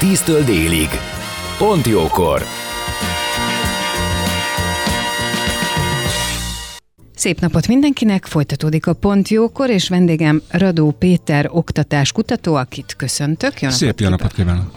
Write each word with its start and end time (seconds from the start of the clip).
10-től 0.00 0.42
délig. 0.44 0.88
Pont 1.58 1.86
jókor! 1.86 2.42
Szép 7.14 7.40
napot 7.40 7.68
mindenkinek, 7.68 8.24
folytatódik 8.26 8.86
a 8.86 8.92
Pont 8.92 9.28
Jókor, 9.28 9.70
és 9.70 9.88
vendégem 9.88 10.42
Radó 10.50 10.90
Péter 10.90 11.48
oktatáskutató, 11.50 12.54
akit 12.54 12.94
köszöntök. 12.96 13.60
Jó 13.60 13.68
napot 13.68 13.78
Szép 13.78 14.00
jó 14.00 14.08
napot 14.08 14.32
kívánok! 14.32 14.70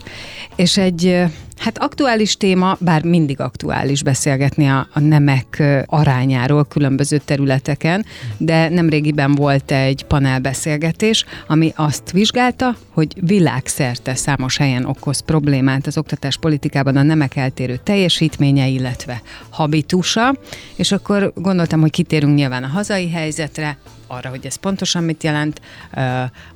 És 0.56 0.78
egy 0.78 1.30
Hát 1.62 1.78
aktuális 1.78 2.38
téma, 2.38 2.78
bár 2.80 3.04
mindig 3.04 3.40
aktuális 3.40 4.04
beszélgetni 4.04 4.68
a, 4.68 4.88
a 4.94 5.00
nemek 5.00 5.64
arányáról 5.86 6.66
különböző 6.66 7.18
területeken, 7.26 8.06
de 8.38 8.70
nemrégiben 8.70 9.36
volt 9.36 9.72
egy 9.72 10.04
panelbeszélgetés, 10.04 11.26
ami 11.48 11.74
azt 11.76 12.12
vizsgálta, 12.12 12.76
hogy 12.90 13.14
világszerte 13.20 14.16
számos 14.16 14.58
helyen 14.58 14.86
okoz 14.86 15.20
problémát 15.20 15.88
az 15.88 15.98
oktatás 15.98 16.38
politikában 16.38 16.96
a 16.96 17.02
nemek 17.02 17.36
eltérő 17.36 17.80
teljesítménye, 17.84 18.68
illetve 18.68 19.22
habitusa, 19.50 20.36
és 20.76 20.92
akkor 20.92 21.32
gondoltam, 21.36 21.82
hogy 21.82 21.92
kitérünk 21.92 22.36
nyilván 22.36 22.64
a 22.64 22.68
hazai 22.68 23.10
helyzetre, 23.10 23.78
arra, 24.12 24.30
hogy 24.30 24.46
ez 24.46 24.56
pontosan 24.56 25.04
mit 25.04 25.24
jelent, 25.24 25.62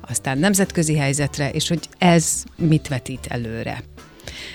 aztán 0.00 0.38
nemzetközi 0.38 0.96
helyzetre, 0.96 1.50
és 1.50 1.68
hogy 1.68 1.88
ez 1.98 2.44
mit 2.56 2.88
vetít 2.88 3.26
előre. 3.26 3.82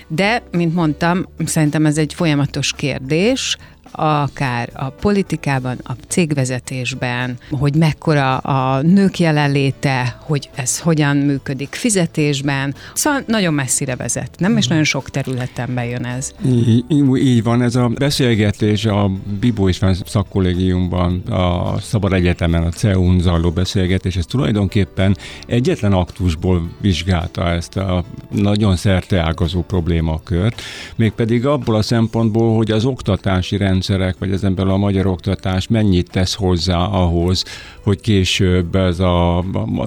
De, 0.07 0.43
mint 0.51 0.73
mondtam, 0.73 1.25
szerintem 1.45 1.85
ez 1.85 1.97
egy 1.97 2.13
folyamatos 2.13 2.73
kérdés, 2.73 3.57
akár 3.91 4.69
a 4.73 4.89
politikában, 4.89 5.77
a 5.83 5.91
cégvezetésben, 6.07 7.37
hogy 7.49 7.75
mekkora 7.75 8.37
a 8.37 8.81
nők 8.81 9.19
jelenléte, 9.19 10.17
hogy 10.19 10.49
ez 10.55 10.79
hogyan 10.79 11.17
működik 11.17 11.73
fizetésben. 11.73 12.75
Szóval 12.93 13.23
nagyon 13.27 13.53
messzire 13.53 13.95
vezet, 13.95 14.29
nem? 14.37 14.57
És 14.57 14.67
nagyon 14.67 14.83
sok 14.83 15.09
területen 15.09 15.73
bejön 15.73 16.05
ez. 16.05 16.31
Így, 16.45 16.85
így 17.15 17.43
van, 17.43 17.61
ez 17.61 17.75
a 17.75 17.87
beszélgetés 17.87 18.85
a 18.85 19.11
Bibó 19.39 19.67
István 19.67 19.95
szakkollégiumban, 20.05 21.19
a 21.29 21.79
Szabad 21.79 22.13
Egyetemen, 22.13 22.63
a 22.63 22.69
CEUN 22.69 23.19
zajló 23.19 23.51
beszélgetés, 23.51 24.15
ez 24.15 24.25
tulajdonképpen 24.25 25.17
egyetlen 25.47 25.93
aktusból 25.93 26.69
vizsgálta 26.81 27.49
ezt 27.49 27.77
a 27.77 28.03
nagyon 28.29 28.75
szerteágazó 28.75 29.61
problémakört, 29.61 30.61
mégpedig 30.95 31.45
abból 31.45 31.75
a 31.75 31.81
szempontból, 31.81 32.55
hogy 32.55 32.71
az 32.71 32.85
oktatási 32.85 33.57
rendszer 33.57 33.70
rendszerek, 33.71 34.15
vagy 34.19 34.31
ezen 34.31 34.55
belül 34.55 34.71
a 34.71 34.77
magyar 34.77 35.05
oktatás 35.05 35.67
mennyit 35.67 36.09
tesz 36.11 36.33
hozzá 36.33 36.77
ahhoz, 36.77 37.43
hogy 37.83 37.99
később 37.99 38.75
ez 38.75 38.99
a, 38.99 39.37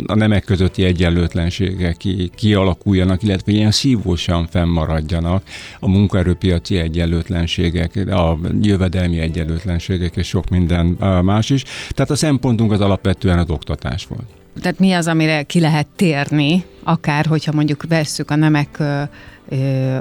a 0.07 0.15
nemek 0.15 0.45
közötti 0.45 0.85
egyenlőtlenségek 0.85 1.97
ki, 1.97 2.31
kialakuljanak, 2.35 3.23
illetve 3.23 3.53
ilyen 3.53 3.71
szívósan 3.71 4.47
fennmaradjanak 4.47 5.43
a 5.81 5.89
munkaerőpiaci 5.89 6.79
egyenlőtlenségek, 6.79 7.97
a 7.97 8.39
jövedelmi 8.63 9.19
egyenlőtlenségek 9.19 10.17
és 10.17 10.27
sok 10.27 10.49
minden 10.49 10.87
más 11.23 11.51
is. 11.51 11.63
Tehát 11.89 12.11
a 12.11 12.17
szempontunk 12.17 12.73
az 12.73 12.81
alapvetően 12.81 13.39
az 13.39 13.51
oktatás 13.51 14.07
volt. 14.07 14.27
Tehát 14.61 14.79
mi 14.79 14.93
az, 14.93 15.07
amire 15.07 15.43
ki 15.43 15.61
lehet 15.61 15.87
térni, 15.97 16.65
akár 16.83 17.27
hogyha 17.27 17.53
mondjuk 17.53 17.85
vesszük 17.89 18.31
a 18.31 18.37
nemek 18.37 18.83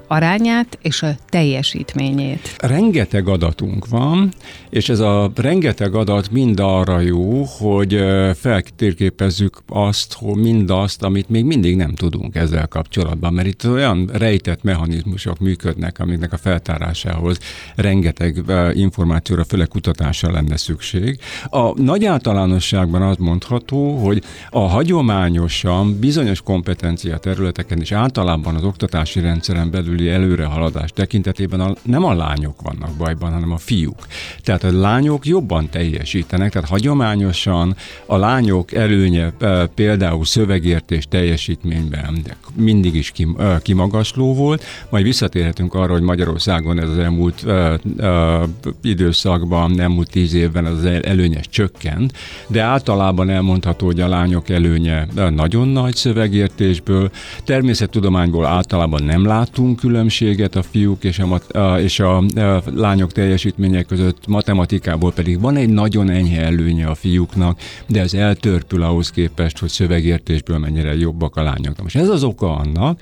arányát 0.07 0.77
és 0.81 1.01
a 1.01 1.15
teljesítményét. 1.29 2.55
Rengeteg 2.57 3.27
adatunk 3.27 3.87
van, 3.87 4.33
és 4.69 4.89
ez 4.89 4.99
a 4.99 5.31
rengeteg 5.35 5.95
adat 5.95 6.31
mind 6.31 6.59
arra 6.59 6.99
jó, 6.99 7.43
hogy 7.43 7.99
feltérképezzük 8.35 9.61
azt, 9.67 10.13
hogy 10.13 10.35
mindazt, 10.35 11.03
amit 11.03 11.29
még 11.29 11.45
mindig 11.45 11.75
nem 11.75 11.93
tudunk 11.93 12.35
ezzel 12.35 12.67
kapcsolatban, 12.67 13.33
mert 13.33 13.47
itt 13.47 13.67
olyan 13.67 14.09
rejtett 14.13 14.63
mechanizmusok 14.63 15.39
működnek, 15.39 15.99
amiknek 15.99 16.33
a 16.33 16.37
feltárásához 16.37 17.37
rengeteg 17.75 18.43
információra, 18.73 19.43
főleg 19.43 19.67
kutatásra 19.67 20.31
lenne 20.31 20.57
szükség. 20.57 21.19
A 21.49 21.81
nagy 21.81 22.05
általánosságban 22.05 23.01
az 23.01 23.17
mondható, 23.17 23.97
hogy 23.97 24.23
a 24.49 24.59
hagyományosan 24.59 25.99
bizonyos 25.99 26.41
kompetencia 26.41 27.17
területeken 27.17 27.79
és 27.79 27.91
általában 27.91 28.55
az 28.55 28.63
oktatási 28.63 29.19
rendszeren 29.33 29.71
belüli 29.71 30.09
előrehaladás 30.09 30.91
tekintetében 30.91 31.59
a, 31.59 31.73
nem 31.81 32.03
a 32.03 32.13
lányok 32.13 32.61
vannak 32.61 32.91
bajban, 32.97 33.31
hanem 33.31 33.51
a 33.51 33.57
fiúk. 33.57 34.07
Tehát 34.43 34.63
a 34.63 34.79
lányok 34.79 35.25
jobban 35.25 35.69
teljesítenek, 35.69 36.51
tehát 36.51 36.69
hagyományosan 36.69 37.75
a 38.05 38.17
lányok 38.17 38.73
előnye 38.73 39.33
e, 39.39 39.65
például 39.65 40.25
szövegértés 40.25 41.05
teljesítményben 41.09 42.21
mindig 42.55 42.95
is 42.95 43.11
e, 43.37 43.59
kimagasló 43.61 44.33
volt, 44.33 44.63
majd 44.89 45.03
visszatérhetünk 45.03 45.73
arra, 45.73 45.91
hogy 45.91 46.01
Magyarországon 46.01 46.79
ez 46.79 46.89
az 46.89 46.97
elmúlt 46.97 47.43
ö, 47.45 47.73
ö, 47.97 48.43
időszakban, 48.81 49.79
elmúlt 49.79 50.09
tíz 50.09 50.33
évben 50.33 50.65
az 50.65 50.85
előnyes 50.85 51.49
csökkent, 51.49 52.13
de 52.47 52.61
általában 52.61 53.29
elmondható, 53.29 53.85
hogy 53.85 54.01
a 54.01 54.07
lányok 54.07 54.49
előnye 54.49 55.07
nagyon 55.29 55.67
nagy 55.67 55.95
szövegértésből, 55.95 57.11
természettudományból 57.43 58.45
általában 58.45 59.03
nem 59.03 59.22
látunk 59.25 59.79
különbséget 59.79 60.55
a 60.55 60.61
fiúk 60.61 61.03
és 61.03 61.19
a, 61.19 61.57
a, 61.59 61.79
és 61.79 61.99
a, 61.99 62.17
a 62.17 62.63
lányok 62.65 63.11
teljesítmények 63.11 63.85
között, 63.85 64.27
matematikából 64.27 65.11
pedig 65.11 65.39
van 65.39 65.55
egy 65.55 65.69
nagyon 65.69 66.09
enyhe 66.09 66.41
előnye 66.41 66.87
a 66.87 66.95
fiúknak, 66.95 67.59
de 67.87 67.99
ez 67.99 68.13
eltörpül 68.13 68.83
ahhoz 68.83 69.11
képest, 69.11 69.57
hogy 69.57 69.69
szövegértésből 69.69 70.57
mennyire 70.57 70.95
jobbak 70.95 71.35
a 71.35 71.43
lányok. 71.43 71.81
Most 71.81 71.95
ez 71.95 72.09
az 72.09 72.23
oka 72.23 72.55
annak, 72.55 72.99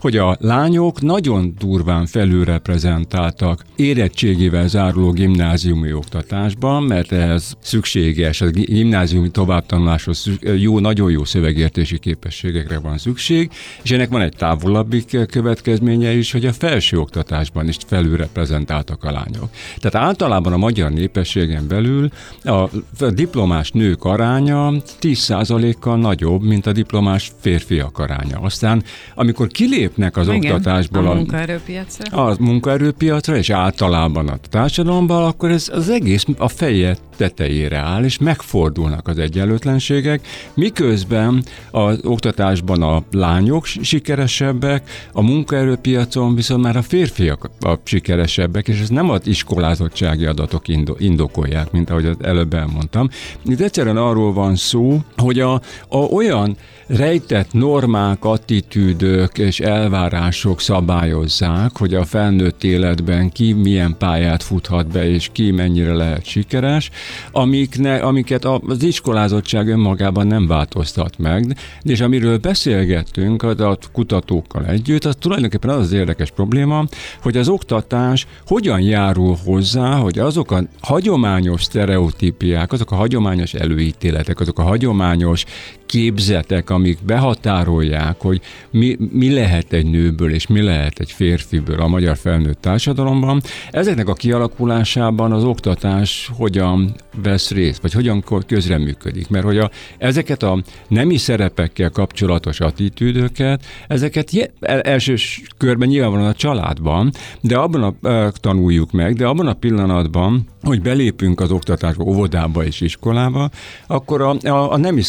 hogy 0.00 0.16
a 0.16 0.36
lányok 0.40 1.00
nagyon 1.00 1.54
durván 1.58 2.06
felülreprezentáltak 2.06 3.64
érettségével 3.76 4.68
záruló 4.68 5.10
gimnáziumi 5.10 5.92
oktatásban, 5.92 6.82
mert 6.82 7.12
ez 7.12 7.52
szükséges, 7.60 8.40
a 8.40 8.46
gimnáziumi 8.46 9.30
továbbtanuláshoz 9.30 10.30
jó, 10.56 10.78
nagyon 10.78 11.10
jó 11.10 11.24
szövegértési 11.24 11.98
képességekre 11.98 12.78
van 12.78 12.98
szükség, 12.98 13.50
és 13.82 13.90
ennek 13.90 14.08
van 14.08 14.20
egy 14.20 14.36
távolabbi 14.36 15.04
következménye 15.30 16.12
is, 16.12 16.32
hogy 16.32 16.46
a 16.46 16.52
felső 16.52 16.98
oktatásban 16.98 17.68
is 17.68 17.76
felülreprezentáltak 17.86 19.04
a 19.04 19.10
lányok. 19.10 19.50
Tehát 19.78 20.06
általában 20.06 20.52
a 20.52 20.56
magyar 20.56 20.90
népességen 20.90 21.68
belül 21.68 22.10
a 22.44 22.68
diplomás 23.14 23.70
nők 23.70 24.04
aránya 24.04 24.72
10%-kal 25.00 25.98
nagyobb, 25.98 26.42
mint 26.42 26.66
a 26.66 26.72
diplomás 26.72 27.32
férfiak 27.40 27.98
aránya. 27.98 28.38
Aztán, 28.38 28.82
amikor 29.14 29.46
kilépnek 29.82 30.16
az 30.16 30.28
Igen, 30.28 30.54
oktatásból 30.54 31.06
a 31.06 31.14
munkaerőpiacra. 31.14 32.26
a 32.26 32.36
munkaerőpiacra, 32.38 33.36
és 33.36 33.50
általában 33.50 34.28
a 34.28 34.36
társadalomban, 34.50 35.24
akkor 35.24 35.50
ez 35.50 35.70
az 35.72 35.88
egész 35.88 36.24
a 36.38 36.48
feje 36.48 36.96
tetejére 37.22 37.76
áll, 37.76 38.04
és 38.04 38.18
megfordulnak 38.18 39.08
az 39.08 39.18
egyenlőtlenségek, 39.18 40.26
miközben 40.54 41.44
az 41.70 41.98
oktatásban 42.04 42.82
a 42.82 43.02
lányok 43.10 43.66
sikeresebbek, 43.66 44.90
a 45.12 45.22
munkaerőpiacon 45.22 46.34
viszont 46.34 46.62
már 46.62 46.76
a 46.76 46.82
férfiak 46.82 47.50
a 47.60 47.74
sikeresebbek, 47.84 48.68
és 48.68 48.80
ez 48.80 48.88
nem 48.88 49.10
az 49.10 49.26
iskolázottsági 49.26 50.26
adatok 50.26 50.68
indokolják, 50.98 51.70
mint 51.70 51.90
ahogy 51.90 52.06
az 52.06 52.16
előbb 52.20 52.54
elmondtam. 52.54 53.08
Itt 53.44 53.60
egyszerűen 53.60 53.96
arról 53.96 54.32
van 54.32 54.56
szó, 54.56 55.00
hogy 55.16 55.40
a, 55.40 55.60
a 55.88 55.96
olyan 55.96 56.56
rejtett 56.86 57.52
normák, 57.52 58.24
attitűdök 58.24 59.38
és 59.38 59.60
elvárások 59.60 60.60
szabályozzák, 60.60 61.76
hogy 61.76 61.94
a 61.94 62.04
felnőtt 62.04 62.64
életben 62.64 63.30
ki 63.30 63.52
milyen 63.52 63.94
pályát 63.98 64.42
futhat 64.42 64.86
be, 64.86 65.08
és 65.08 65.28
ki 65.32 65.50
mennyire 65.50 65.92
lehet 65.92 66.24
sikeres, 66.24 66.90
amikne, 67.32 67.96
amiket 67.96 68.44
az 68.44 68.82
iskolázottság 68.82 69.68
önmagában 69.68 70.26
nem 70.26 70.46
változtat 70.46 71.18
meg, 71.18 71.56
és 71.82 72.00
amiről 72.00 72.38
beszélgettünk 72.38 73.42
a 73.42 73.78
kutatókkal 73.92 74.66
együtt, 74.66 75.04
az 75.04 75.16
tulajdonképpen 75.18 75.70
az 75.70 75.80
az 75.80 75.92
érdekes 75.92 76.30
probléma, 76.30 76.84
hogy 77.22 77.36
az 77.36 77.48
oktatás 77.48 78.26
hogyan 78.46 78.80
járul 78.80 79.36
hozzá, 79.44 79.94
hogy 79.94 80.18
azok 80.18 80.50
a 80.50 80.62
hagyományos 80.80 81.62
sztereotípiák, 81.62 82.72
azok 82.72 82.90
a 82.90 82.94
hagyományos 82.94 83.54
előítéletek, 83.54 84.40
azok 84.40 84.58
a 84.58 84.62
hagyományos 84.62 85.44
képzetek, 85.92 86.70
amik 86.70 86.98
behatárolják, 87.04 88.20
hogy 88.20 88.40
mi, 88.70 88.96
mi 89.10 89.32
lehet 89.32 89.72
egy 89.72 89.86
nőből 89.86 90.34
és 90.34 90.46
mi 90.46 90.62
lehet 90.62 90.98
egy 90.98 91.12
férfiből 91.12 91.80
a 91.80 91.88
magyar 91.88 92.16
felnőtt 92.16 92.60
társadalomban, 92.60 93.42
ezeknek 93.70 94.08
a 94.08 94.12
kialakulásában 94.12 95.32
az 95.32 95.44
oktatás 95.44 96.30
hogyan 96.36 96.94
vesz 97.22 97.50
részt, 97.50 97.82
vagy 97.82 97.92
hogyan 97.92 98.24
közreműködik. 98.46 99.28
Mert 99.28 99.44
hogy 99.44 99.58
a, 99.58 99.70
ezeket 99.98 100.42
a 100.42 100.62
nemi 100.88 101.16
szerepekkel 101.16 101.90
kapcsolatos 101.90 102.60
attitűdöket, 102.60 103.64
ezeket 103.88 104.50
első 104.60 105.14
körben 105.58 105.88
nyilvánvalóan 105.88 106.28
a 106.28 106.34
családban, 106.34 107.12
de 107.40 107.56
abban 107.56 107.82
a, 107.82 108.30
tanuljuk 108.30 108.92
meg, 108.92 109.14
de 109.14 109.26
abban 109.26 109.46
a 109.46 109.54
pillanatban, 109.54 110.46
hogy 110.62 110.82
belépünk 110.82 111.40
az 111.40 111.50
oktatásba, 111.50 112.04
óvodába 112.04 112.64
és 112.64 112.80
iskolába, 112.80 113.50
akkor 113.86 114.20
a, 114.20 114.36
a, 114.48 114.72
a 114.72 114.76
nemi 114.76 115.02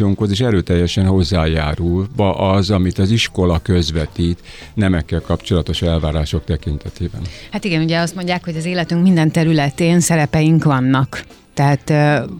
szocializációnkhoz 0.00 0.30
is 0.30 0.40
erőteljesen 0.40 1.06
hozzájárul 1.06 2.06
az, 2.36 2.70
amit 2.70 2.98
az 2.98 3.10
iskola 3.10 3.58
közvetít 3.62 4.38
nemekkel 4.74 5.20
kapcsolatos 5.20 5.82
elvárások 5.82 6.44
tekintetében. 6.44 7.20
Hát 7.50 7.64
igen, 7.64 7.82
ugye 7.82 7.98
azt 7.98 8.14
mondják, 8.14 8.44
hogy 8.44 8.56
az 8.56 8.64
életünk 8.64 9.02
minden 9.02 9.30
területén 9.30 10.00
szerepeink 10.00 10.64
vannak. 10.64 11.24
Tehát 11.54 11.90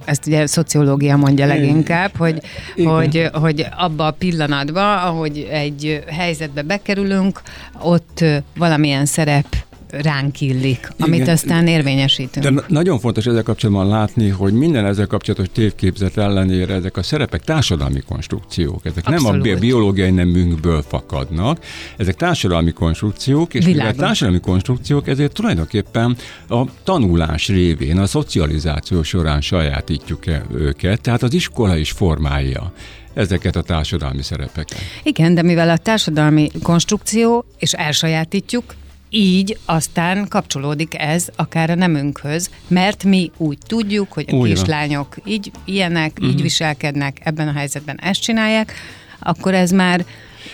ezt 0.05 0.27
ugye 0.27 0.47
szociológia 0.47 1.17
mondja 1.17 1.47
leginkább, 1.47 2.17
hogy, 2.17 2.41
hogy, 2.85 3.29
hogy 3.33 3.67
abba 3.77 4.07
a 4.07 4.11
pillanatban, 4.11 4.99
ahogy 4.99 5.49
egy 5.51 6.05
helyzetbe 6.07 6.62
bekerülünk, 6.62 7.41
ott 7.83 8.25
valamilyen 8.57 9.07
szerep 9.07 9.47
ránk 9.90 10.40
illik, 10.40 10.90
amit 10.98 11.20
Igen. 11.20 11.34
aztán 11.34 11.66
érvényesítünk. 11.66 12.46
De 12.48 12.62
nagyon 12.69 12.98
fontos 12.98 13.26
ezzel 13.26 13.42
kapcsolatban 13.42 13.88
látni, 13.88 14.28
hogy 14.28 14.52
minden 14.52 14.87
ezzel 14.87 15.06
kapcsolatos 15.06 15.46
tévképzet 15.52 16.16
ellenére 16.16 16.75
ezek 16.75 16.96
a 16.96 17.02
szerepek 17.02 17.42
társadalmi 17.44 18.00
konstrukciók. 18.00 18.84
Ezek 18.84 19.06
Abszolút. 19.06 19.44
nem 19.44 19.56
a 19.56 19.58
biológiai 19.58 20.10
nemünkből 20.10 20.82
fakadnak, 20.82 21.58
ezek 21.96 22.14
társadalmi 22.14 22.72
konstrukciók, 22.72 23.54
és 23.54 23.64
mivel 23.64 23.94
társadalmi 23.94 24.40
konstrukciók, 24.40 25.08
ezért 25.08 25.32
tulajdonképpen 25.32 26.16
a 26.48 26.64
tanulás 26.82 27.48
révén, 27.48 27.98
a 27.98 28.06
szocializáció 28.06 29.02
során 29.02 29.40
sajátítjuk 29.40 30.26
-e 30.26 30.42
őket, 30.54 31.00
tehát 31.00 31.22
az 31.22 31.32
iskola 31.32 31.76
is 31.76 31.90
formálja 31.90 32.72
ezeket 33.14 33.56
a 33.56 33.62
társadalmi 33.62 34.22
szerepeket. 34.22 34.81
Igen, 35.02 35.34
de 35.34 35.42
mivel 35.42 35.70
a 35.70 35.76
társadalmi 35.76 36.50
konstrukció, 36.62 37.44
és 37.58 37.72
elsajátítjuk, 37.72 38.64
így 39.11 39.59
aztán 39.65 40.29
kapcsolódik 40.29 40.99
ez 40.99 41.29
akár 41.37 41.71
a 41.71 41.75
nemünkhöz, 41.75 42.51
mert 42.69 43.05
mi 43.05 43.31
úgy 43.37 43.59
tudjuk, 43.67 44.12
hogy 44.12 44.25
a 44.29 44.35
úgy 44.35 44.49
kislányok 44.49 45.17
így 45.25 45.51
ilyenek, 45.65 46.11
uh-huh. 46.11 46.29
így 46.29 46.35
mhm. 46.35 46.43
viselkednek, 46.43 47.21
ebben 47.25 47.49
a 47.49 47.53
helyzetben 47.53 48.01
ezt 48.01 48.21
csinálják, 48.21 48.73
akkor 49.19 49.55
ez 49.55 49.71
már 49.71 50.05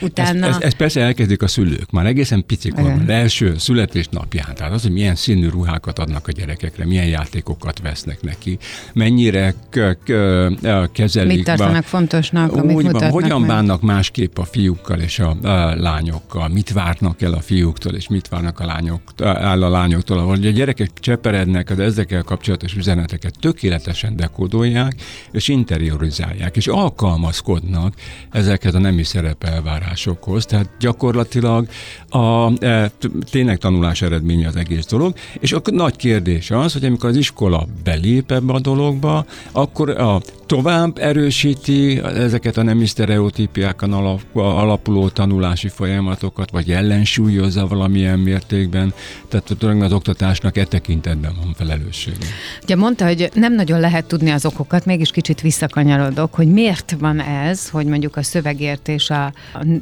Utána... 0.00 0.46
Ez, 0.46 0.56
ez, 0.56 0.62
ez 0.62 0.75
persze 0.75 1.00
elkezdik 1.00 1.43
a 1.43 1.46
szülők, 1.46 1.90
már 1.90 2.06
egészen 2.06 2.44
picikorban, 2.46 3.00
az 3.00 3.08
első 3.08 3.54
születésnapján. 3.58 4.54
Tehát 4.54 4.72
az, 4.72 4.82
hogy 4.82 4.90
milyen 4.90 5.14
színű 5.14 5.48
ruhákat 5.48 5.98
adnak 5.98 6.28
a 6.28 6.32
gyerekekre, 6.32 6.84
milyen 6.84 7.06
játékokat 7.06 7.81
vesznek 7.81 8.20
neki, 8.22 8.58
mennyire 8.94 9.54
k- 9.70 9.98
k- 10.04 10.93
kezelik. 10.93 11.37
Mit 11.37 11.44
tartanak 11.44 11.82
ba, 11.82 11.82
fontosnak, 11.82 12.52
amit 12.52 12.76
úgy 12.76 12.90
van, 12.90 13.10
Hogyan 13.10 13.40
meg? 13.40 13.48
bánnak 13.48 13.82
másképp 13.82 14.38
a 14.38 14.44
fiúkkal 14.44 15.00
és 15.00 15.19
a, 15.19 15.37
a 15.43 15.75
lányokkal, 15.75 16.48
mit 16.48 16.72
várnak 16.72 17.22
el 17.22 17.32
a 17.32 17.40
fiúktól, 17.40 17.94
és 17.94 18.08
mit 18.08 18.28
várnak 18.28 18.60
a 18.60 18.64
lányok, 18.64 19.00
áll 19.22 19.62
a 19.62 19.69
lányoktól. 19.69 20.19
Ahogy 20.19 20.46
a 20.46 20.50
gyerekek 20.50 20.90
cseperednek, 21.00 21.70
az 21.70 21.78
ezekkel 21.78 22.22
kapcsolatos 22.22 22.75
üzeneteket 22.75 23.34
tökéletesen 23.40 24.16
dekódolják, 24.16 24.94
és 25.32 25.48
interiorizálják, 25.48 26.56
és 26.56 26.66
alkalmazkodnak 26.66 27.94
ezeket 28.31 28.75
a 28.75 28.78
nemi 28.78 29.02
szerepelvárásokhoz 29.02 29.54
elvárásokhoz, 29.56 29.85
tehát 29.94 30.68
gyakorlatilag 30.78 31.68
a, 32.08 32.64
e, 32.64 32.90
tényleg 33.30 33.58
tanulás 33.58 34.02
eredménye 34.02 34.48
az 34.48 34.56
egész 34.56 34.86
dolog, 34.86 35.14
és 35.40 35.52
a 35.52 35.60
nagy 35.64 35.96
kérdés 35.96 36.50
az, 36.50 36.72
hogy 36.72 36.84
amikor 36.84 37.08
az 37.08 37.16
iskola 37.16 37.66
belép 37.84 38.30
ebbe 38.30 38.52
a 38.52 38.60
dologba, 38.60 39.24
akkor 39.52 39.90
a 39.90 40.20
tovább 40.46 40.98
erősíti 40.98 42.00
ezeket 42.02 42.56
a 42.56 42.62
nemi 42.62 42.86
sztereotípiákon 42.86 43.92
alap, 43.92 44.20
alapuló 44.32 45.08
tanulási 45.08 45.68
folyamatokat, 45.68 46.50
vagy 46.50 46.70
ellensúlyozza 46.70 47.66
valamilyen 47.66 48.18
mértékben. 48.18 48.92
Tehát 49.28 49.44
tulajdonképpen 49.46 49.82
az 49.82 49.92
oktatásnak 49.92 50.56
e 50.56 50.64
tekintetben 50.64 51.32
van 51.42 51.54
felelőssége. 51.54 52.26
Ugye 52.62 52.76
mondta, 52.76 53.06
hogy 53.06 53.30
nem 53.34 53.54
nagyon 53.54 53.80
lehet 53.80 54.04
tudni 54.04 54.30
az 54.30 54.46
okokat, 54.46 54.84
mégis 54.84 55.10
kicsit 55.10 55.40
visszakanyarodok, 55.40 56.34
hogy 56.34 56.48
miért 56.48 56.96
van 56.98 57.20
ez, 57.20 57.68
hogy 57.68 57.86
mondjuk 57.86 58.16
a 58.16 58.22
szövegértés 58.22 59.10
a 59.10 59.32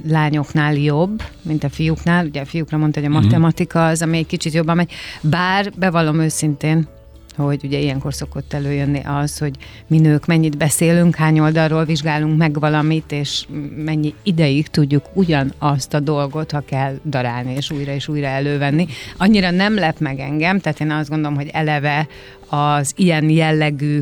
lányoknál 0.09 0.75
jobb, 0.75 1.23
mint 1.43 1.65
a 1.65 1.69
fiúknál. 1.69 2.27
Ugye 2.27 2.41
a 2.41 2.45
fiúkra 2.45 2.79
mondta, 2.79 3.01
hogy 3.01 3.09
a 3.09 3.13
mhm. 3.13 3.23
matematika 3.23 3.87
az, 3.87 4.03
ami 4.03 4.19
egy 4.19 4.27
kicsit 4.27 4.53
jobban 4.53 4.77
megy. 4.77 4.93
Bár 5.21 5.73
bevallom 5.77 6.21
őszintén, 6.21 6.89
hogy 7.37 7.65
ugye 7.65 7.79
ilyenkor 7.79 8.15
szokott 8.15 8.53
előjönni 8.53 9.01
az, 9.05 9.39
hogy 9.39 9.57
mi 9.87 9.99
nők 9.99 10.27
mennyit 10.27 10.57
beszélünk, 10.57 11.15
hány 11.15 11.39
oldalról 11.39 11.85
vizsgálunk 11.85 12.39
meg 12.39 12.59
valamit, 12.59 13.13
és 13.13 13.47
mennyi 13.85 14.15
ideig 14.23 14.69
tudjuk 14.69 15.05
ugyanazt 15.13 15.95
a 15.95 16.01
dolgot, 16.01 16.51
ha 16.51 16.61
kell 16.61 16.99
darálni, 17.05 17.55
és 17.55 17.71
újra 17.71 17.93
és 17.93 18.09
újra 18.09 18.27
elővenni. 18.27 18.87
Annyira 19.17 19.51
nem 19.51 19.75
lep 19.75 19.99
meg 19.99 20.19
engem, 20.19 20.59
tehát 20.59 20.81
én 20.81 20.91
azt 20.91 21.09
gondolom, 21.09 21.37
hogy 21.37 21.49
eleve 21.53 22.07
az 22.49 22.93
ilyen 22.97 23.31
jellegű 23.31 24.01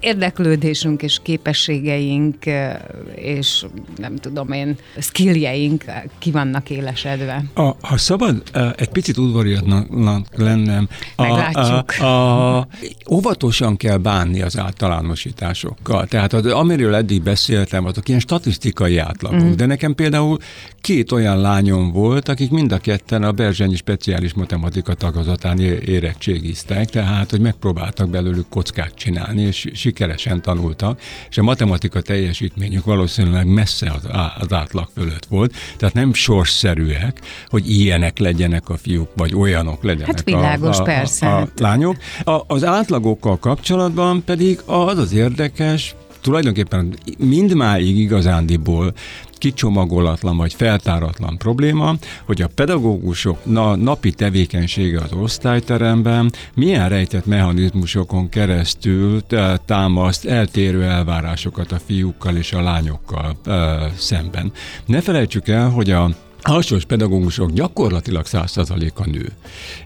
érdeklődésünk 0.00 1.02
és 1.02 1.18
képességeink, 1.22 2.36
és 3.14 3.66
nem 3.96 4.16
tudom 4.16 4.52
én, 4.52 4.76
skilljeink 4.98 5.84
ki 6.18 6.30
vannak 6.30 6.70
élesedve. 6.70 7.44
A, 7.54 7.62
ha 7.80 7.96
szabad 7.96 8.42
egy 8.76 8.88
picit 8.88 9.16
udvariatnak 9.16 10.26
lennem, 10.36 10.88
a, 11.16 11.24
a, 11.58 12.04
a, 12.04 12.66
óvatosan 13.10 13.76
kell 13.76 13.96
bánni 13.96 14.42
az 14.42 14.58
általánosításokkal. 14.58 16.06
Tehát 16.06 16.32
az, 16.32 16.46
amiről 16.46 16.94
eddig 16.94 17.22
beszéltem, 17.22 17.84
azok 17.84 18.08
ilyen 18.08 18.20
statisztikai 18.20 18.98
átlagok, 18.98 19.42
mm. 19.42 19.52
de 19.52 19.66
nekem 19.66 19.94
például 19.94 20.38
két 20.80 21.12
olyan 21.12 21.40
lányom 21.40 21.92
volt, 21.92 22.28
akik 22.28 22.50
mind 22.50 22.72
a 22.72 22.78
ketten 22.78 23.22
a 23.22 23.32
Berzsenyi 23.32 23.76
Speciális 23.76 24.34
Matematika 24.34 24.94
tagozatán 24.94 25.58
érettségiztek, 25.60 26.90
tehát 26.90 27.30
hogy 27.30 27.40
megpróbáltak 27.40 28.10
belőlük 28.10 28.48
kockát 28.48 28.94
csinálni, 28.94 29.42
és 29.42 29.70
sikeresen 29.90 30.42
tanultak, 30.42 31.00
és 31.30 31.38
a 31.38 31.42
matematika 31.42 32.00
teljesítményük 32.00 32.84
valószínűleg 32.84 33.46
messze 33.46 33.90
az, 33.90 34.08
az 34.38 34.52
átlag 34.52 34.88
fölött 34.94 35.24
volt, 35.24 35.54
tehát 35.76 35.94
nem 35.94 36.14
sorszerűek, 36.14 37.20
hogy 37.48 37.70
ilyenek 37.70 38.18
legyenek 38.18 38.68
a 38.68 38.76
fiúk, 38.76 39.08
vagy 39.16 39.34
olyanok 39.34 39.82
legyenek 39.82 40.06
hát 40.06 40.24
világos, 40.24 40.78
a, 40.78 40.80
a, 40.80 40.84
persze. 40.84 41.26
a 41.26 41.48
lányok. 41.56 41.96
A, 42.24 42.40
az 42.46 42.64
átlagokkal 42.64 43.38
kapcsolatban 43.38 44.24
pedig 44.24 44.60
az 44.66 44.98
az 44.98 45.12
érdekes, 45.12 45.94
tulajdonképpen 46.20 46.94
mindmáig 47.18 47.98
igazándiból 47.98 48.92
kicsomagolatlan 49.40 50.36
vagy 50.36 50.54
feltáratlan 50.54 51.38
probléma, 51.38 51.94
hogy 52.24 52.42
a 52.42 52.48
pedagógusok 52.54 53.44
na, 53.44 53.76
napi 53.76 54.12
tevékenysége 54.12 55.00
az 55.00 55.12
osztályteremben 55.12 56.32
milyen 56.54 56.88
rejtett 56.88 57.26
mechanizmusokon 57.26 58.28
keresztül 58.28 59.20
támaszt 59.64 60.24
eltérő 60.24 60.82
elvárásokat 60.82 61.72
a 61.72 61.78
fiúkkal 61.86 62.36
és 62.36 62.52
a 62.52 62.62
lányokkal 62.62 63.36
e, 63.44 63.92
szemben. 63.96 64.52
Ne 64.86 65.00
felejtsük 65.00 65.48
el, 65.48 65.68
hogy 65.68 65.90
a 65.90 66.10
alsós 66.42 66.84
pedagógusok 66.84 67.50
gyakorlatilag 67.50 68.24
100%-a 68.28 69.10
nő. 69.10 69.28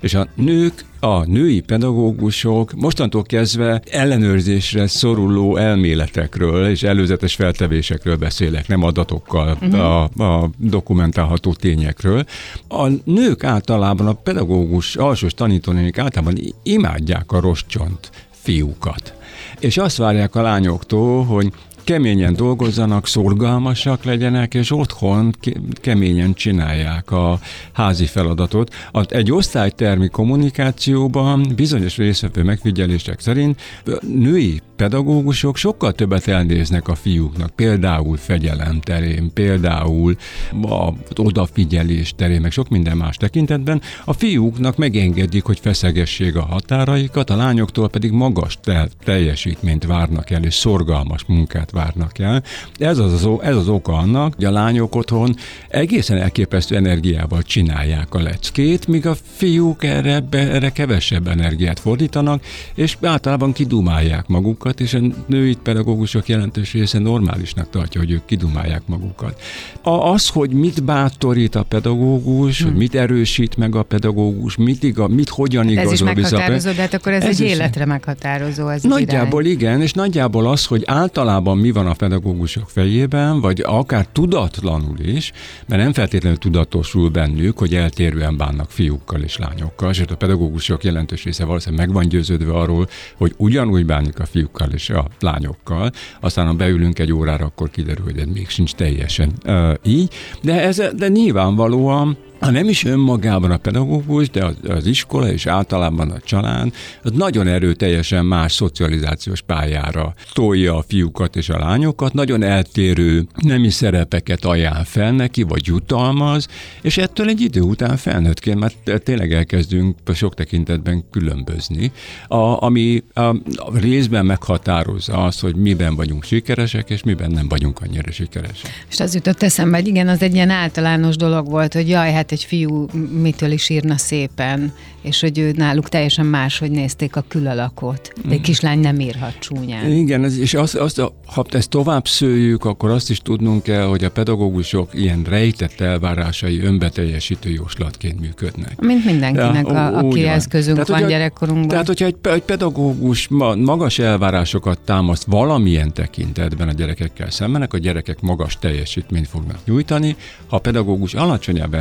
És 0.00 0.14
a 0.14 0.28
nők, 0.34 0.84
a 1.00 1.24
női 1.24 1.60
pedagógusok 1.60 2.72
mostantól 2.72 3.22
kezdve 3.22 3.82
ellenőrzésre 3.90 4.86
szoruló 4.86 5.56
elméletekről 5.56 6.68
és 6.68 6.82
előzetes 6.82 7.34
feltevésekről 7.34 8.16
beszélek, 8.16 8.68
nem 8.68 8.82
adatokkal, 8.82 9.58
uh-huh. 9.60 9.80
a, 9.80 10.02
a 10.02 10.50
dokumentálható 10.58 11.52
tényekről. 11.52 12.24
A 12.68 12.88
nők 13.04 13.44
általában, 13.44 14.06
a 14.06 14.12
pedagógus, 14.12 14.96
alsós 14.96 15.34
tanítónénik 15.34 15.98
általában 15.98 16.38
imádják 16.62 17.32
a 17.32 17.40
rostcsont 17.40 18.10
fiúkat. 18.30 19.14
És 19.58 19.76
azt 19.76 19.96
várják 19.96 20.34
a 20.34 20.42
lányoktól, 20.42 21.24
hogy 21.24 21.52
keményen 21.84 22.34
dolgozzanak, 22.34 23.06
szorgalmasak 23.06 24.04
legyenek, 24.04 24.54
és 24.54 24.70
otthon 24.70 25.34
keményen 25.74 26.34
csinálják 26.34 27.10
a 27.10 27.38
házi 27.72 28.06
feladatot. 28.06 28.74
Egy 29.08 29.32
osztálytermi 29.32 30.08
kommunikációban 30.08 31.52
bizonyos 31.56 31.96
részvevő 31.96 32.42
megfigyelések 32.42 33.20
szerint 33.20 33.60
női 34.00 34.60
pedagógusok 34.76 35.56
sokkal 35.56 35.92
többet 35.92 36.28
elnéznek 36.28 36.88
a 36.88 36.94
fiúknak, 36.94 37.50
például 37.50 38.16
fegyelem 38.16 38.80
terén, 38.80 39.32
például 39.32 40.16
a 40.62 40.92
odafigyelés 41.16 42.12
terén, 42.16 42.40
meg 42.40 42.50
sok 42.50 42.68
minden 42.68 42.96
más 42.96 43.16
tekintetben. 43.16 43.80
A 44.04 44.12
fiúknak 44.12 44.76
megengedik, 44.76 45.44
hogy 45.44 45.58
feszegessék 45.58 46.36
a 46.36 46.44
határaikat, 46.44 47.30
a 47.30 47.36
lányoktól 47.36 47.88
pedig 47.88 48.10
magas 48.10 48.58
teljesítményt 49.04 49.86
várnak 49.86 50.30
el, 50.30 50.42
és 50.44 50.54
szorgalmas 50.54 51.24
munkát 51.24 51.70
várnak 51.70 52.18
el. 52.18 52.42
Ez 52.78 52.98
az, 52.98 53.12
az, 53.12 53.28
ez 53.42 53.56
az 53.56 53.68
oka 53.68 53.92
annak, 53.92 54.34
hogy 54.34 54.44
a 54.44 54.50
lányok 54.50 54.94
otthon 54.94 55.36
egészen 55.68 56.16
elképesztő 56.18 56.76
energiával 56.76 57.42
csinálják 57.42 58.14
a 58.14 58.22
leckét, 58.22 58.86
míg 58.86 59.06
a 59.06 59.16
fiúk 59.22 59.84
erre, 59.84 60.24
erre 60.30 60.70
kevesebb 60.70 61.28
energiát 61.28 61.80
fordítanak, 61.80 62.44
és 62.74 62.96
általában 63.02 63.52
kidumálják 63.52 64.26
magukat, 64.26 64.63
és 64.72 64.94
a 64.94 65.00
női 65.26 65.56
pedagógusok 65.62 66.28
jelentős 66.28 66.72
része 66.72 66.98
normálisnak 66.98 67.70
tartja, 67.70 68.00
hogy 68.00 68.10
ők 68.10 68.24
kidumálják 68.24 68.82
magukat. 68.86 69.40
A, 69.82 69.90
az, 69.90 70.28
hogy 70.28 70.50
mit 70.50 70.84
bátorít 70.84 71.54
a 71.54 71.62
pedagógus, 71.62 72.62
hmm. 72.62 72.72
mit 72.72 72.94
erősít 72.94 73.56
meg 73.56 73.74
a 73.74 73.82
pedagógus, 73.82 74.56
mit, 74.56 74.82
igaz, 74.82 75.10
mit 75.10 75.28
hogyan 75.28 75.68
igazol 75.68 75.92
Ez 75.92 76.00
is 76.00 76.04
meghatározó, 76.04 76.70
de 76.72 76.80
hát 76.80 76.94
akkor 76.94 77.12
ez, 77.12 77.24
ez 77.24 77.40
egy 77.40 77.46
életre 77.46 77.84
meghatározó. 77.84 78.68
Ez 78.68 78.82
nagyjából 78.82 79.44
igen, 79.44 79.80
és 79.80 79.92
nagyjából 79.92 80.46
az, 80.46 80.66
hogy 80.66 80.82
általában 80.86 81.58
mi 81.58 81.70
van 81.70 81.86
a 81.86 81.94
pedagógusok 81.94 82.70
fejében, 82.70 83.40
vagy 83.40 83.60
akár 83.66 84.06
tudatlanul 84.12 84.98
is, 84.98 85.32
mert 85.66 85.82
nem 85.82 85.92
feltétlenül 85.92 86.38
tudatosul 86.38 87.08
bennük, 87.08 87.58
hogy 87.58 87.74
eltérően 87.74 88.36
bánnak 88.36 88.70
fiúkkal 88.70 89.22
és 89.22 89.36
lányokkal, 89.36 89.90
és 89.90 90.00
a 90.00 90.16
pedagógusok 90.16 90.84
jelentős 90.84 91.24
része 91.24 91.44
valószínűleg 91.44 91.86
meg 91.86 91.94
van 91.94 92.08
győződve 92.08 92.52
arról, 92.52 92.88
hogy 93.16 93.34
ugyanúgy 93.36 93.86
bánik 93.86 94.18
a 94.18 94.24
fiúkkal 94.54 94.70
és 94.72 94.90
a 94.90 95.06
lányokkal, 95.20 95.90
aztán 96.20 96.46
ha 96.46 96.52
beülünk 96.52 96.98
egy 96.98 97.12
órára, 97.12 97.44
akkor 97.44 97.70
kiderül, 97.70 98.04
hogy 98.04 98.18
ez 98.18 98.26
még 98.34 98.48
sincs 98.48 98.74
teljesen 98.74 99.32
uh, 99.46 99.74
így, 99.82 100.14
de, 100.42 100.62
ez, 100.62 100.82
de 100.96 101.08
nyilvánvalóan 101.08 102.16
ha 102.44 102.50
nem 102.50 102.68
is 102.68 102.84
önmagában 102.84 103.50
a 103.50 103.56
pedagógus, 103.56 104.30
de 104.30 104.44
az, 104.44 104.54
az 104.68 104.86
iskola 104.86 105.32
és 105.32 105.46
általában 105.46 106.10
a 106.10 106.20
család, 106.20 106.72
az 107.02 107.10
nagyon 107.10 107.46
erőteljesen 107.46 108.24
más 108.24 108.52
szocializációs 108.52 109.42
pályára 109.42 110.14
tolja 110.32 110.76
a 110.76 110.84
fiúkat 110.88 111.36
és 111.36 111.48
a 111.48 111.58
lányokat, 111.58 112.12
nagyon 112.12 112.42
eltérő 112.42 113.26
nemi 113.34 113.70
szerepeket 113.70 114.44
ajánl 114.44 114.84
fel 114.84 115.12
neki, 115.12 115.42
vagy 115.42 115.66
jutalmaz, 115.66 116.48
és 116.82 116.96
ettől 116.96 117.28
egy 117.28 117.40
idő 117.40 117.60
után 117.60 117.96
felnőttként 117.96 118.58
már 118.58 118.72
tényleg 118.98 119.32
elkezdünk 119.32 119.96
sok 120.14 120.34
tekintetben 120.34 121.04
különbözni, 121.10 121.92
a, 122.28 122.62
ami 122.62 123.02
a, 123.12 123.20
a 123.56 123.78
részben 123.80 124.26
meghatározza 124.26 125.24
azt, 125.24 125.40
hogy 125.40 125.56
miben 125.56 125.94
vagyunk 125.94 126.24
sikeresek, 126.24 126.90
és 126.90 127.02
miben 127.02 127.30
nem 127.30 127.48
vagyunk 127.48 127.80
annyira 127.80 128.10
sikeresek. 128.10 128.70
És 128.90 129.00
az 129.00 129.14
jutott 129.14 129.42
eszembe, 129.42 129.76
hogy 129.76 129.86
igen, 129.86 130.08
az 130.08 130.22
egy 130.22 130.34
ilyen 130.34 130.50
általános 130.50 131.16
dolog 131.16 131.50
volt, 131.50 131.74
hogy 131.74 131.88
jaj, 131.88 132.12
hát 132.12 132.32
egy 132.34 132.44
fiú 132.44 132.86
mitől 133.22 133.50
is 133.50 133.68
írna 133.68 133.96
szépen, 133.96 134.72
és 135.02 135.20
hogy 135.20 135.38
ő 135.38 135.52
náluk 135.56 135.88
teljesen 135.88 136.26
máshogy 136.26 136.70
nézték 136.70 137.16
a 137.16 137.24
külalakot. 137.28 138.12
De 138.24 138.32
egy 138.32 138.38
mm. 138.38 138.42
kislány 138.42 138.78
nem 138.78 139.00
írhat 139.00 139.38
csúnyán. 139.38 139.90
Igen, 139.90 140.24
és 140.24 140.54
azt, 140.54 140.74
azt, 140.74 141.00
ha 141.26 141.44
ezt 141.50 141.68
tovább 141.68 142.08
szőjük, 142.08 142.64
akkor 142.64 142.90
azt 142.90 143.10
is 143.10 143.18
tudnunk 143.18 143.62
kell, 143.62 143.84
hogy 143.84 144.04
a 144.04 144.10
pedagógusok 144.10 144.90
ilyen 144.94 145.22
rejtett 145.28 145.80
elvárásai 145.80 146.60
önbeteljesítő 146.60 147.50
jóslatként 147.50 148.20
működnek. 148.20 148.80
Mint 148.80 149.04
mindenkinek, 149.04 149.66
ja, 149.66 149.86
a, 149.86 149.98
aki 149.98 150.26
eszközünk 150.26 150.74
tehát, 150.74 150.88
van 150.88 150.98
hogyha, 150.98 151.12
gyerekkorunkban. 151.12 151.68
Tehát, 151.68 151.86
hogyha 151.86 152.06
egy, 152.06 152.16
egy 152.22 152.42
pedagógus 152.42 153.28
magas 153.56 153.98
elvárásokat 153.98 154.78
támaszt 154.78 155.24
valamilyen 155.24 155.92
tekintetben 155.92 156.68
a 156.68 156.72
gyerekekkel 156.72 157.30
szemben, 157.30 157.62
a 157.62 157.78
gyerekek 157.78 158.20
magas 158.20 158.58
teljesítményt 158.58 159.28
fognak 159.28 159.58
nyújtani. 159.64 160.16
Ha 160.46 160.56
a 160.56 160.58
pedagógus 160.58 161.14
alacsonyabb 161.14 161.74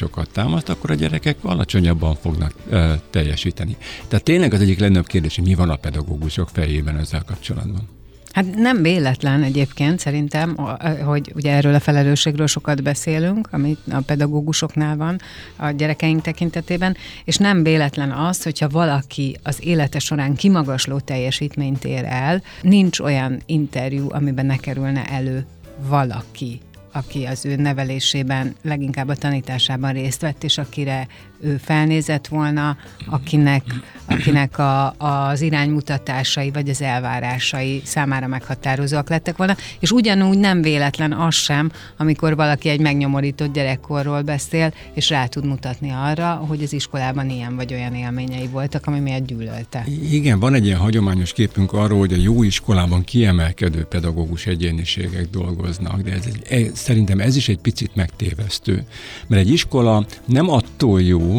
elvárásokat 0.00 0.30
támaszt, 0.32 0.68
akkor 0.68 0.90
a 0.90 0.94
gyerekek 0.94 1.36
alacsonyabban 1.42 2.14
fognak 2.14 2.54
teljesíteni. 3.10 3.76
Tehát 4.08 4.24
tényleg 4.24 4.54
az 4.54 4.60
egyik 4.60 4.78
legnagyobb 4.78 5.06
kérdés, 5.06 5.36
hogy 5.36 5.44
mi 5.44 5.54
van 5.54 5.70
a 5.70 5.76
pedagógusok 5.76 6.48
fejében 6.48 6.98
ezzel 6.98 7.22
kapcsolatban. 7.26 7.88
Hát 8.32 8.54
nem 8.54 8.82
véletlen 8.82 9.42
egyébként 9.42 9.98
szerintem, 9.98 10.56
hogy 11.04 11.32
ugye 11.34 11.52
erről 11.52 11.74
a 11.74 11.80
felelősségről 11.80 12.46
sokat 12.46 12.82
beszélünk, 12.82 13.48
amit 13.50 13.78
a 13.90 14.00
pedagógusoknál 14.00 14.96
van 14.96 15.18
a 15.56 15.70
gyerekeink 15.70 16.22
tekintetében, 16.22 16.96
és 17.24 17.36
nem 17.36 17.62
véletlen 17.62 18.10
az, 18.10 18.42
hogyha 18.42 18.68
valaki 18.68 19.36
az 19.42 19.58
élete 19.60 19.98
során 19.98 20.34
kimagasló 20.34 20.98
teljesítményt 20.98 21.84
ér 21.84 22.04
el, 22.04 22.42
nincs 22.62 23.00
olyan 23.00 23.40
interjú, 23.46 24.06
amiben 24.08 24.46
ne 24.46 24.56
kerülne 24.56 25.04
elő 25.04 25.46
valaki 25.88 26.60
aki 26.92 27.24
az 27.24 27.44
ő 27.44 27.56
nevelésében, 27.56 28.54
leginkább 28.62 29.08
a 29.08 29.16
tanításában 29.16 29.92
részt 29.92 30.20
vett, 30.20 30.44
és 30.44 30.58
akire 30.58 31.06
ő 31.42 31.60
felnézett 31.64 32.26
volna, 32.26 32.76
akinek, 33.06 33.62
akinek 34.06 34.58
a, 34.58 34.94
az 34.98 35.40
iránymutatásai 35.40 36.50
vagy 36.50 36.68
az 36.68 36.82
elvárásai 36.82 37.82
számára 37.84 38.26
meghatározóak 38.26 39.08
lettek 39.08 39.36
volna, 39.36 39.56
és 39.78 39.90
ugyanúgy 39.90 40.38
nem 40.38 40.62
véletlen 40.62 41.12
az 41.12 41.34
sem, 41.34 41.70
amikor 41.96 42.36
valaki 42.36 42.68
egy 42.68 42.80
megnyomorított 42.80 43.52
gyerekkorról 43.52 44.22
beszél, 44.22 44.74
és 44.94 45.08
rá 45.08 45.26
tud 45.26 45.46
mutatni 45.46 45.90
arra, 45.90 46.30
hogy 46.30 46.62
az 46.62 46.72
iskolában 46.72 47.30
ilyen 47.30 47.56
vagy 47.56 47.72
olyan 47.72 47.94
élményei 47.94 48.46
voltak, 48.46 48.86
ami 48.86 48.98
miatt 48.98 49.26
gyűlölte. 49.26 49.84
Igen, 50.10 50.40
van 50.40 50.54
egy 50.54 50.64
ilyen 50.64 50.78
hagyományos 50.78 51.32
képünk 51.32 51.72
arról, 51.72 51.98
hogy 51.98 52.12
a 52.12 52.16
jó 52.16 52.42
iskolában 52.42 53.04
kiemelkedő 53.04 53.84
pedagógus 53.84 54.46
egyéniségek 54.46 55.30
dolgoznak, 55.30 56.00
de 56.00 56.12
ez 56.12 56.24
egy, 56.48 56.70
szerintem 56.74 57.20
ez 57.20 57.36
is 57.36 57.48
egy 57.48 57.58
picit 57.58 57.94
megtévesztő. 57.94 58.84
Mert 59.26 59.42
egy 59.42 59.50
iskola 59.50 60.06
nem 60.24 60.50
attól 60.50 61.02
jó, 61.02 61.29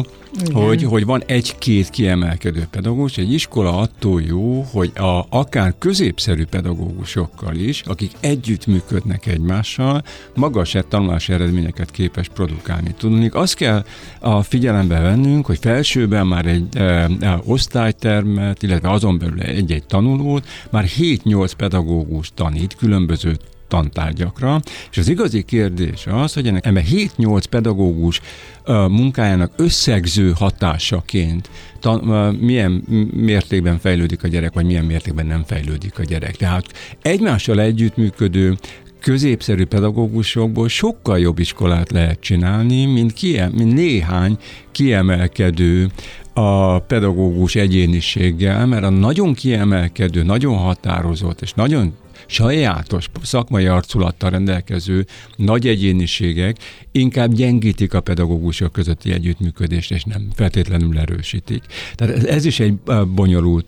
hogy, 0.52 0.82
hogy 0.82 1.04
van 1.04 1.22
egy-két 1.26 1.90
kiemelkedő 1.90 2.66
pedagógus, 2.70 3.16
egy 3.18 3.32
iskola 3.32 3.76
attól 3.76 4.22
jó, 4.22 4.62
hogy 4.70 4.92
a, 4.94 5.26
akár 5.28 5.74
középszerű 5.78 6.44
pedagógusokkal 6.44 7.54
is, 7.54 7.80
akik 7.80 8.10
együtt 8.20 8.66
működnek 8.66 9.26
egymással, 9.26 10.02
magas 10.34 10.76
tanulási 10.88 11.32
eredményeket 11.32 11.90
képes 11.90 12.28
produkálni. 12.28 12.94
Tudnék, 12.98 13.34
azt 13.34 13.54
kell 13.54 13.84
a 14.20 14.42
figyelembe 14.42 15.00
vennünk, 15.00 15.46
hogy 15.46 15.58
felsőben 15.60 16.26
már 16.26 16.46
egy 16.46 16.76
e, 16.76 16.82
e, 17.20 17.40
osztálytermet, 17.44 18.62
illetve 18.62 18.90
azon 18.90 19.18
belül 19.18 19.40
egy-egy 19.40 19.86
tanulót, 19.86 20.46
már 20.70 20.84
7-8 20.98 21.50
pedagógus 21.56 22.30
tanít 22.34 22.74
különböző 22.74 23.36
tantárgyakra, 23.72 24.60
és 24.90 24.98
az 24.98 25.08
igazi 25.08 25.42
kérdés 25.42 26.06
az, 26.06 26.32
hogy 26.32 26.46
ennek 26.46 26.66
ebben 26.66 26.84
7-8 26.90 27.42
pedagógus 27.50 28.20
munkájának 28.66 29.52
összegző 29.56 30.32
hatásaként 30.36 31.50
tan, 31.80 32.34
milyen 32.34 32.70
mértékben 33.14 33.78
fejlődik 33.78 34.22
a 34.22 34.28
gyerek, 34.28 34.52
vagy 34.52 34.64
milyen 34.64 34.84
mértékben 34.84 35.26
nem 35.26 35.44
fejlődik 35.46 35.98
a 35.98 36.02
gyerek. 36.02 36.36
Tehát 36.36 36.64
egymással 37.02 37.60
együttműködő 37.60 38.56
középszerű 39.00 39.64
pedagógusokból 39.64 40.68
sokkal 40.68 41.18
jobb 41.18 41.38
iskolát 41.38 41.90
lehet 41.90 42.20
csinálni, 42.20 42.84
mint, 42.84 43.12
kie, 43.12 43.50
mint 43.54 43.72
néhány 43.72 44.38
kiemelkedő 44.72 45.90
a 46.34 46.78
pedagógus 46.78 47.54
egyéniséggel, 47.54 48.66
mert 48.66 48.84
a 48.84 48.90
nagyon 48.90 49.34
kiemelkedő, 49.34 50.22
nagyon 50.22 50.56
határozott 50.56 51.40
és 51.40 51.52
nagyon 51.52 51.94
sajátos 52.26 53.10
szakmai 53.22 53.66
arculattal 53.66 54.30
rendelkező 54.30 55.06
nagy 55.36 55.66
egyéniségek 55.66 56.56
inkább 56.92 57.34
gyengítik 57.34 57.94
a 57.94 58.00
pedagógusok 58.00 58.72
közötti 58.72 59.12
együttműködést, 59.12 59.90
és 59.90 60.04
nem 60.04 60.28
feltétlenül 60.34 60.98
erősítik. 60.98 61.62
Tehát 61.94 62.24
ez 62.24 62.44
is 62.44 62.60
egy 62.60 62.74
bonyolult 63.14 63.66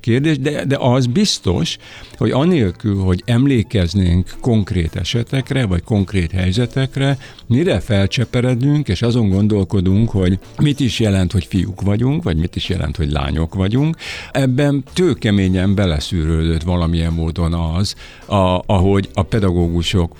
kérdés, 0.00 0.38
de, 0.38 0.64
de 0.64 0.76
az 0.78 1.06
biztos, 1.06 1.76
hogy 2.16 2.30
anélkül, 2.30 3.02
hogy 3.02 3.22
emlékeznénk 3.26 4.30
konkrét 4.40 4.96
esetekre, 4.96 5.66
vagy 5.66 5.82
konkrét 5.82 6.30
helyzetekre, 6.30 7.18
mire 7.46 7.80
felcseperedünk, 7.80 8.88
és 8.88 9.02
azon 9.02 9.28
gondolkodunk, 9.28 10.10
hogy 10.10 10.38
mit 10.58 10.80
is 10.80 11.00
jelent, 11.00 11.32
hogy 11.32 11.44
fiúk 11.44 11.82
vagyunk, 11.84 12.22
vagy 12.22 12.36
mit 12.36 12.56
is 12.56 12.68
jelent, 12.68 12.96
hogy 12.96 13.10
lányok 13.10 13.54
vagyunk, 13.54 13.96
ebben 14.32 14.84
tőkeményen 14.92 15.74
beleszűrődött 15.74 16.62
valamilyen 16.62 17.12
módon 17.12 17.54
az, 17.54 17.94
a, 18.26 18.62
ahogy 18.66 19.08
a 19.14 19.22
pedagógusok 19.22 20.16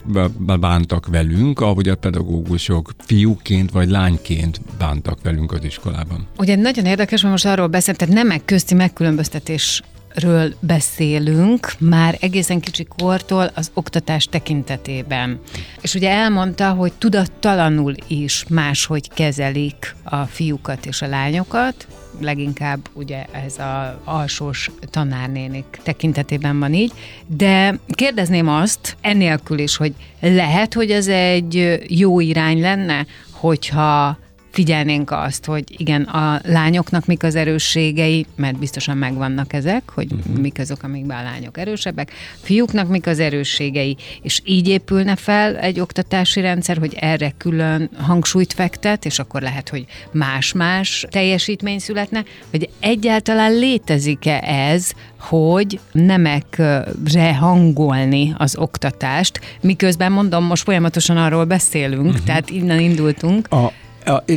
bántak 0.60 1.06
velünk, 1.06 1.60
ahogy 1.60 1.88
a 1.88 1.96
pedagógusok 1.96 2.90
fiúként 2.98 3.70
vagy 3.70 3.88
lányként 3.88 4.60
bántak 4.78 5.18
velünk 5.22 5.52
az 5.52 5.64
iskolában. 5.64 6.26
Ugye 6.38 6.56
nagyon 6.56 6.84
érdekes, 6.84 7.20
mert 7.20 7.32
most 7.32 7.46
arról 7.46 7.66
beszélt, 7.66 7.98
tehát 7.98 8.14
nemek 8.14 8.44
közti 8.44 8.74
megkülönböztetés 8.74 9.82
ről 10.14 10.54
beszélünk 10.60 11.72
már 11.78 12.16
egészen 12.20 12.60
kicsi 12.60 12.86
kortól 12.98 13.50
az 13.54 13.70
oktatás 13.74 14.24
tekintetében. 14.24 15.40
És 15.80 15.94
ugye 15.94 16.10
elmondta, 16.10 16.70
hogy 16.70 16.92
tudattalanul 16.92 17.94
is 18.06 18.44
máshogy 18.48 19.08
kezelik 19.08 19.94
a 20.04 20.24
fiúkat 20.24 20.86
és 20.86 21.02
a 21.02 21.06
lányokat, 21.06 21.86
leginkább 22.20 22.88
ugye 22.92 23.24
ez 23.32 23.58
a 23.58 24.00
alsós 24.04 24.70
tanárnénik 24.90 25.80
tekintetében 25.82 26.58
van 26.58 26.74
így, 26.74 26.92
de 27.26 27.78
kérdezném 27.88 28.48
azt, 28.48 28.96
ennélkül 29.00 29.58
is, 29.58 29.76
hogy 29.76 29.94
lehet, 30.20 30.74
hogy 30.74 30.90
ez 30.90 31.06
egy 31.08 31.84
jó 31.88 32.20
irány 32.20 32.60
lenne, 32.60 33.06
hogyha 33.30 34.18
figyelnénk 34.54 35.10
azt, 35.10 35.44
hogy 35.44 35.64
igen, 35.80 36.02
a 36.02 36.40
lányoknak 36.44 37.06
mik 37.06 37.22
az 37.22 37.34
erősségei, 37.34 38.26
mert 38.36 38.58
biztosan 38.58 38.96
megvannak 38.96 39.52
ezek, 39.52 39.90
hogy 39.90 40.12
uh-huh. 40.12 40.36
mik 40.36 40.58
azok, 40.58 40.82
amikben 40.82 41.18
a 41.18 41.22
lányok 41.22 41.58
erősebbek, 41.58 42.12
fiúknak 42.42 42.88
mik 42.88 43.06
az 43.06 43.18
erősségei, 43.18 43.96
és 44.22 44.40
így 44.44 44.68
épülne 44.68 45.16
fel 45.16 45.56
egy 45.56 45.80
oktatási 45.80 46.40
rendszer, 46.40 46.78
hogy 46.78 46.94
erre 47.00 47.32
külön 47.38 47.90
hangsúlyt 47.98 48.52
fektet, 48.52 49.04
és 49.04 49.18
akkor 49.18 49.42
lehet, 49.42 49.68
hogy 49.68 49.84
más-más 50.12 51.06
teljesítmény 51.10 51.78
születne, 51.78 52.24
hogy 52.50 52.68
egyáltalán 52.80 53.52
létezik-e 53.52 54.40
ez, 54.46 54.90
hogy 55.18 55.80
nemekre 55.92 57.36
hangolni 57.36 58.34
az 58.38 58.56
oktatást, 58.56 59.40
miközben 59.60 60.12
mondom, 60.12 60.44
most 60.44 60.62
folyamatosan 60.62 61.16
arról 61.16 61.44
beszélünk, 61.44 62.06
uh-huh. 62.06 62.24
tehát 62.24 62.50
innen 62.50 62.80
indultunk. 62.80 63.52
A 63.52 63.72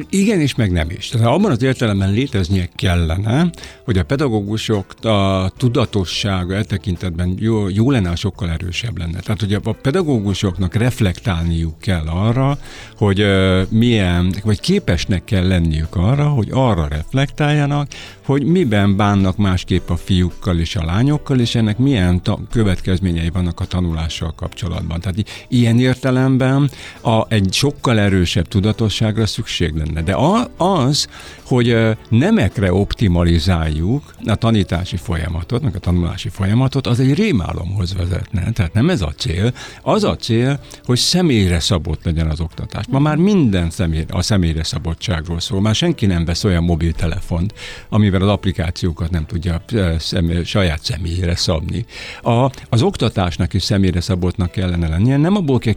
igen 0.09 0.39
és 0.39 0.55
meg 0.55 0.71
nem 0.71 0.89
is. 0.89 1.07
Tehát 1.07 1.27
abban 1.27 1.51
az 1.51 1.63
értelemben 1.63 2.11
léteznie 2.11 2.69
kellene, 2.75 3.49
hogy 3.85 3.97
a 3.97 4.03
pedagógusok 4.03 4.85
a 5.03 5.51
tudatossága 5.57 6.55
e 6.55 6.63
tekintetben 6.63 7.35
jó, 7.39 7.69
jó 7.69 7.91
lenne, 7.91 8.15
sokkal 8.15 8.49
erősebb 8.49 8.97
lenne. 8.97 9.19
Tehát, 9.19 9.39
hogy 9.39 9.53
a 9.53 9.59
pedagógusoknak 9.81 10.73
reflektálniuk 10.73 11.79
kell 11.79 12.07
arra, 12.07 12.57
hogy 12.97 13.25
milyen, 13.69 14.33
vagy 14.43 14.59
képesnek 14.59 15.23
kell 15.23 15.47
lenniük 15.47 15.95
arra, 15.95 16.29
hogy 16.29 16.47
arra 16.51 16.87
reflektáljanak, 16.87 17.87
hogy 18.25 18.43
miben 18.43 18.95
bánnak 18.95 19.37
másképp 19.37 19.89
a 19.89 19.97
fiúkkal 19.97 20.59
és 20.59 20.75
a 20.75 20.85
lányokkal, 20.85 21.39
és 21.39 21.55
ennek 21.55 21.77
milyen 21.77 22.23
ta- 22.23 22.39
következményei 22.51 23.29
vannak 23.29 23.59
a 23.59 23.65
tanulással 23.65 24.33
kapcsolatban. 24.35 24.99
Tehát 24.99 25.23
ilyen 25.47 25.79
értelemben 25.79 26.69
a, 27.01 27.33
egy 27.33 27.53
sokkal 27.53 27.99
erősebb 27.99 28.47
tudatosságra 28.47 29.25
szükség 29.25 29.56
lenne. 29.59 30.01
De 30.01 30.15
az, 30.57 31.07
hogy 31.43 31.77
nemekre 32.09 32.73
optimalizáljuk 32.73 34.15
a 34.25 34.35
tanítási 34.35 34.97
folyamatot, 34.97 35.61
meg 35.61 35.75
a 35.75 35.79
tanulási 35.79 36.29
folyamatot, 36.29 36.87
az 36.87 36.99
egy 36.99 37.13
rémálomhoz 37.13 37.93
vezetne. 37.93 38.51
Tehát 38.51 38.73
nem 38.73 38.89
ez 38.89 39.01
a 39.01 39.13
cél. 39.17 39.53
Az 39.81 40.03
a 40.03 40.15
cél, 40.15 40.59
hogy 40.83 40.97
személyre 40.97 41.59
szabott 41.59 42.03
legyen 42.03 42.29
az 42.29 42.39
oktatás. 42.39 42.85
Ma 42.89 42.99
már 42.99 43.15
minden 43.15 43.69
személy, 43.69 44.05
a 44.09 44.21
személyre 44.21 44.63
szabottságról 44.63 45.39
szól. 45.39 45.61
Már 45.61 45.75
senki 45.75 46.05
nem 46.05 46.25
vesz 46.25 46.43
olyan 46.43 46.63
mobiltelefont, 46.63 47.53
amivel 47.89 48.21
az 48.21 48.29
applikációkat 48.29 49.09
nem 49.09 49.25
tudja 49.25 49.63
személy, 49.97 50.43
saját 50.43 50.83
személyére 50.83 51.35
szabni. 51.35 51.85
A, 52.21 52.51
az 52.69 52.81
oktatásnak 52.81 53.53
is 53.53 53.63
személyre 53.63 54.01
szabottnak 54.01 54.51
kellene 54.51 54.87
lennie. 54.87 55.17
Nem 55.17 55.35
abból 55.35 55.59
kell 55.59 55.73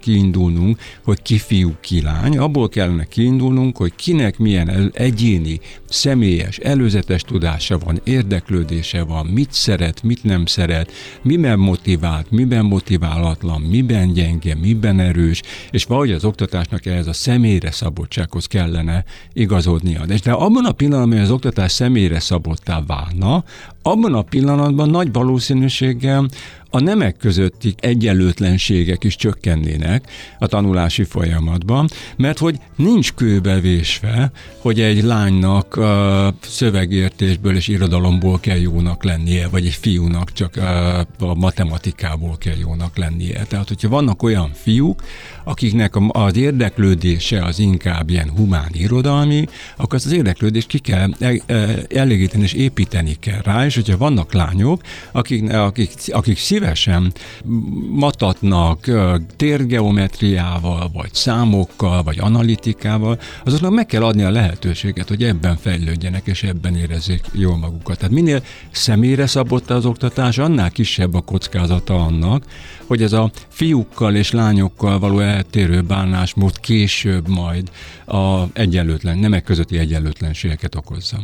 kiindulnunk, 0.00 0.78
hogy 1.04 1.22
ki 1.22 1.38
fiú, 1.38 1.74
ki 1.80 2.02
lány, 2.02 2.38
abból 2.38 2.68
kellene 2.68 3.04
kiindulnunk, 3.10 3.76
hogy 3.76 3.92
kinek 3.94 4.38
milyen 4.38 4.90
egyéni, 4.94 5.60
személyes, 5.90 6.56
előzetes 6.58 7.22
tudása 7.22 7.78
van, 7.78 8.00
érdeklődése 8.04 9.02
van, 9.02 9.26
mit 9.26 9.52
szeret, 9.52 10.02
mit 10.02 10.24
nem 10.24 10.46
szeret, 10.46 10.92
miben 11.22 11.58
motivált, 11.58 12.30
miben 12.30 12.64
motiválatlan, 12.64 13.60
miben 13.60 14.12
gyenge, 14.12 14.54
miben 14.54 15.00
erős, 15.00 15.42
és 15.70 15.84
valahogy 15.84 16.12
az 16.12 16.24
oktatásnak 16.24 16.86
ehhez 16.86 17.06
a 17.06 17.12
személyre 17.12 17.70
szabottsághoz 17.70 18.46
kellene 18.46 19.04
igazodnia. 19.32 20.04
De 20.06 20.32
abban 20.32 20.64
a 20.64 20.72
pillanatban, 20.72 21.12
hogy 21.12 21.26
az 21.26 21.30
oktatás 21.30 21.72
személyre 21.72 22.20
szabottá 22.20 22.82
válna, 22.86 23.44
abban 23.82 24.14
a 24.14 24.22
pillanatban 24.22 24.90
nagy 24.90 25.12
valószínűséggel 25.12 26.28
a 26.70 26.80
nemek 26.80 27.16
közötti 27.16 27.74
egyenlőtlenségek 27.80 29.04
is 29.04 29.16
csökkennének 29.16 30.10
a 30.38 30.46
tanulási 30.46 31.04
folyamatban, 31.04 31.88
mert 32.16 32.38
hogy 32.38 32.58
nincs 32.76 33.12
kőbevésve, 33.12 34.30
hogy 34.58 34.80
egy 34.80 35.02
lánynak 35.02 35.79
uh, 35.80 36.34
szövegértésből 36.40 37.56
és 37.56 37.68
irodalomból 37.68 38.40
kell 38.40 38.58
jónak 38.58 39.04
lennie, 39.04 39.48
vagy 39.48 39.66
egy 39.66 39.78
fiúnak 39.80 40.32
csak 40.32 40.56
a 41.18 41.34
matematikából 41.34 42.36
kell 42.38 42.56
jónak 42.56 42.96
lennie. 42.96 43.44
Tehát, 43.44 43.68
hogyha 43.68 43.88
vannak 43.88 44.22
olyan 44.22 44.50
fiúk, 44.54 45.02
akiknek 45.44 45.94
az 46.08 46.36
érdeklődése 46.36 47.44
az 47.44 47.58
inkább 47.58 48.10
ilyen 48.10 48.30
humán 48.36 48.68
irodalmi, 48.72 49.46
akkor 49.76 49.94
azt 49.94 50.06
az 50.06 50.12
érdeklődést 50.12 50.66
ki 50.66 50.78
kell 50.78 51.10
elégíteni 51.88 52.42
és 52.42 52.52
építeni 52.52 53.16
kell 53.20 53.40
rá, 53.42 53.64
és 53.64 53.74
hogyha 53.74 53.96
vannak 53.96 54.32
lányok, 54.32 54.80
akik, 55.12 55.52
akik, 55.52 55.90
akik 56.06 56.38
szívesen 56.38 57.12
matatnak 57.90 58.90
térgeometriával, 59.36 60.90
vagy 60.92 61.14
számokkal, 61.14 62.02
vagy 62.02 62.18
analitikával, 62.18 63.18
azoknak 63.44 63.72
meg 63.72 63.86
kell 63.86 64.02
adni 64.02 64.22
a 64.22 64.30
lehetőséget, 64.30 65.08
hogy 65.08 65.24
ebben 65.24 65.56
fejlődjenek, 65.70 66.26
és 66.26 66.42
ebben 66.42 66.76
érezzék 66.76 67.24
jól 67.32 67.56
magukat. 67.56 67.96
Tehát 67.98 68.14
minél 68.14 68.42
személyre 68.70 69.26
szabott 69.26 69.70
az 69.70 69.86
oktatás, 69.86 70.38
annál 70.38 70.70
kisebb 70.70 71.14
a 71.14 71.20
kockázata 71.20 72.04
annak, 72.04 72.44
hogy 72.86 73.02
ez 73.02 73.12
a 73.12 73.30
fiúkkal 73.48 74.14
és 74.14 74.30
lányokkal 74.30 74.98
való 74.98 75.18
eltérő 75.20 75.80
bánásmód 75.80 76.60
később 76.60 77.28
majd 77.28 77.70
a 78.06 78.44
egyenlőtlen, 78.52 79.18
nemek 79.18 79.44
közötti 79.44 79.78
egyenlőtlenségeket 79.78 80.74
okozza. 80.74 81.18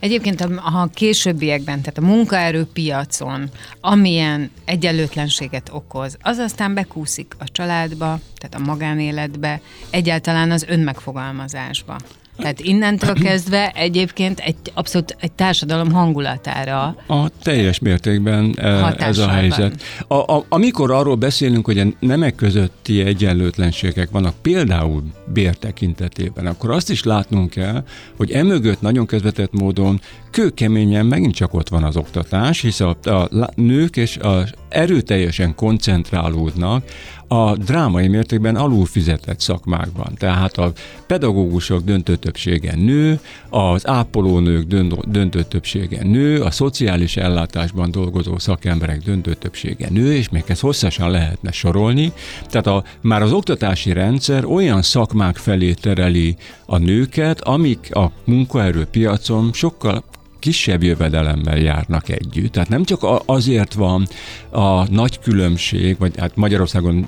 Egyébként 0.00 0.40
a 0.40 0.90
későbbiekben, 0.94 1.80
tehát 1.80 1.98
a 1.98 2.06
munkaerőpiacon, 2.06 3.50
amilyen 3.80 4.50
egyenlőtlenséget 4.64 5.70
okoz, 5.72 6.16
az 6.20 6.38
aztán 6.38 6.74
bekúszik 6.74 7.34
a 7.38 7.44
családba, 7.52 8.20
tehát 8.38 8.54
a 8.54 8.70
magánéletbe, 8.70 9.60
egyáltalán 9.90 10.50
az 10.50 10.64
önmegfogalmazásba. 10.68 11.96
Tehát 12.36 12.60
innentől 12.60 13.14
kezdve 13.14 13.70
egyébként 13.74 14.38
egy 14.38 14.56
abszolút 14.74 15.16
egy 15.20 15.32
társadalom 15.32 15.90
hangulatára. 15.92 16.96
A 17.06 17.28
teljes 17.42 17.78
mértékben 17.78 18.54
e, 18.58 18.94
ez 18.98 19.18
a 19.18 19.28
helyzet. 19.28 19.82
A, 20.08 20.14
a, 20.14 20.44
amikor 20.48 20.90
arról 20.90 21.14
beszélünk, 21.14 21.64
hogy 21.66 21.78
a 21.78 21.86
nemek 22.00 22.34
közötti 22.34 23.00
egyenlőtlenségek 23.00 24.10
vannak, 24.10 24.34
például 24.42 25.02
bér 25.32 25.54
tekintetében, 25.54 26.46
akkor 26.46 26.70
azt 26.70 26.90
is 26.90 27.02
látnunk 27.02 27.50
kell, 27.50 27.84
hogy 28.16 28.30
emögött 28.30 28.80
nagyon 28.80 29.06
közvetett 29.06 29.52
módon 29.52 30.00
kőkeményen 30.30 31.06
megint 31.06 31.34
csak 31.34 31.54
ott 31.54 31.68
van 31.68 31.84
az 31.84 31.96
oktatás, 31.96 32.60
hisz 32.60 32.80
a, 32.80 32.96
a 33.02 33.28
nők 33.54 33.96
és 33.96 34.16
a 34.16 34.44
erőteljesen 34.68 35.54
koncentrálódnak 35.54 36.84
a 37.28 37.56
drámai 37.56 38.08
mértékben 38.08 38.56
alul 38.56 38.86
fizetett 38.86 39.40
szakmákban. 39.40 40.14
Tehát 40.18 40.56
a 40.56 40.72
pedagógusok 41.06 41.84
döntő 41.84 42.16
többsége 42.16 42.74
nő, 42.76 43.20
az 43.48 43.86
ápolónők 43.86 44.66
döntő 45.06 45.42
többsége 45.42 46.04
nő, 46.04 46.42
a 46.42 46.50
szociális 46.50 47.16
ellátásban 47.16 47.90
dolgozó 47.90 48.38
szakemberek 48.38 49.02
döntő 49.02 49.34
többsége 49.34 49.88
nő, 49.90 50.14
és 50.14 50.28
még 50.28 50.44
ezt 50.46 50.60
hosszasan 50.60 51.10
lehetne 51.10 51.50
sorolni. 51.52 52.12
Tehát 52.48 52.66
a, 52.66 52.84
már 53.00 53.22
az 53.22 53.32
oktatási 53.32 53.92
rendszer 53.92 54.44
olyan 54.44 54.82
szakmák 54.82 55.36
felé 55.36 55.72
tereli 55.72 56.36
a 56.66 56.78
nőket, 56.78 57.40
amik 57.40 57.94
a 57.94 58.12
munkaerőpiacon 58.24 59.50
sokkal 59.52 60.04
kisebb 60.46 60.82
jövedelemmel 60.82 61.58
járnak 61.58 62.08
együtt. 62.08 62.52
Tehát 62.52 62.68
nem 62.68 62.84
csak 62.84 63.06
azért 63.24 63.74
van 63.74 64.06
a 64.50 64.92
nagy 64.92 65.18
különbség, 65.18 65.98
vagy 65.98 66.16
hát 66.18 66.36
Magyarországon 66.36 67.06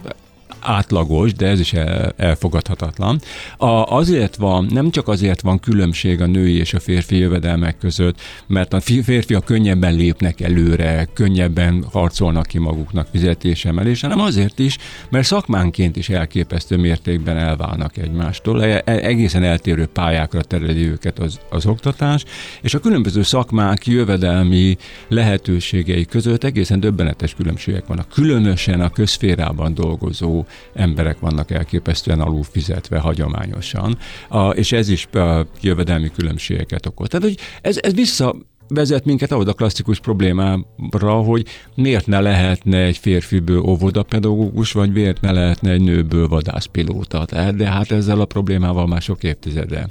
átlagos, 0.61 1.33
de 1.33 1.47
ez 1.47 1.61
is 1.61 1.73
elfogadhatatlan. 2.17 3.21
A, 3.57 3.67
azért 3.67 4.37
van, 4.37 4.67
nem 4.71 4.91
csak 4.91 5.09
azért 5.09 5.41
van 5.41 5.59
különbség 5.59 6.21
a 6.21 6.27
női 6.27 6.57
és 6.57 6.75
a 6.75 6.81
férfi 6.81 7.17
jövedelmek 7.17 7.79
között, 7.79 8.21
mert 8.47 8.73
a 8.73 8.81
férfiak 8.81 9.45
könnyebben 9.45 9.95
lépnek 9.95 10.41
előre, 10.41 11.09
könnyebben 11.13 11.85
harcolnak 11.93 12.47
ki 12.47 12.59
maguknak 12.59 13.07
fizetésemelés, 13.13 14.01
hanem 14.01 14.21
azért 14.21 14.59
is, 14.59 14.79
mert 15.11 15.27
szakmánként 15.27 15.97
is 15.97 16.09
elképesztő 16.09 16.77
mértékben 16.77 17.37
elválnak 17.37 17.97
egymástól, 17.97 18.65
e, 18.65 18.83
e, 18.85 18.93
egészen 18.93 19.43
eltérő 19.43 19.87
pályákra 19.87 20.43
tereli 20.43 20.87
őket 20.87 21.19
az, 21.19 21.41
az 21.51 21.67
oktatás, 21.67 22.25
és 22.63 22.75
a 22.75 22.79
különböző 22.79 23.23
szakmák 23.23 23.87
jövedelmi 23.87 24.77
lehetőségei 25.09 26.05
között 26.05 26.45
egészen 26.45 26.81
döbbenetes 26.81 27.35
különbségek 27.35 27.87
vannak. 27.87 28.09
Különösen 28.09 28.81
a 28.81 28.91
közférában 28.91 29.75
dolgozó 29.75 30.45
emberek 30.75 31.19
vannak 31.19 31.51
elképesztően 31.51 32.21
alul 32.21 32.43
fizetve 32.43 32.99
hagyományosan, 32.99 33.99
a, 34.29 34.49
és 34.49 34.73
ez 34.73 34.89
is 34.89 35.07
a 35.07 35.47
jövedelmi 35.61 36.11
különbségeket 36.11 36.87
okoz. 36.87 37.09
Tehát, 37.09 37.27
hogy 37.27 37.39
ez, 37.61 37.79
ez 37.81 37.95
vissza 37.95 38.35
vezet 38.69 39.05
minket 39.05 39.33
ahhoz 39.33 39.49
a 39.49 39.53
klasszikus 39.53 40.01
problémára, 40.01 41.13
hogy 41.25 41.47
miért 41.75 42.07
ne 42.07 42.21
lehetne 42.21 42.79
egy 42.79 42.97
férfiből 42.97 43.61
óvodapedagógus, 43.61 44.73
vagy 44.73 44.93
miért 44.93 45.21
ne 45.21 45.33
lehetne 45.33 45.71
egy 45.71 45.83
nőből 45.83 46.29
vadászpilóta. 46.29 47.25
Tehát, 47.25 47.57
de 47.57 47.67
hát 47.67 47.91
ezzel 47.91 48.21
a 48.21 48.25
problémával 48.25 48.87
már 48.87 49.03
sok 49.03 49.23
évtizede 49.23 49.87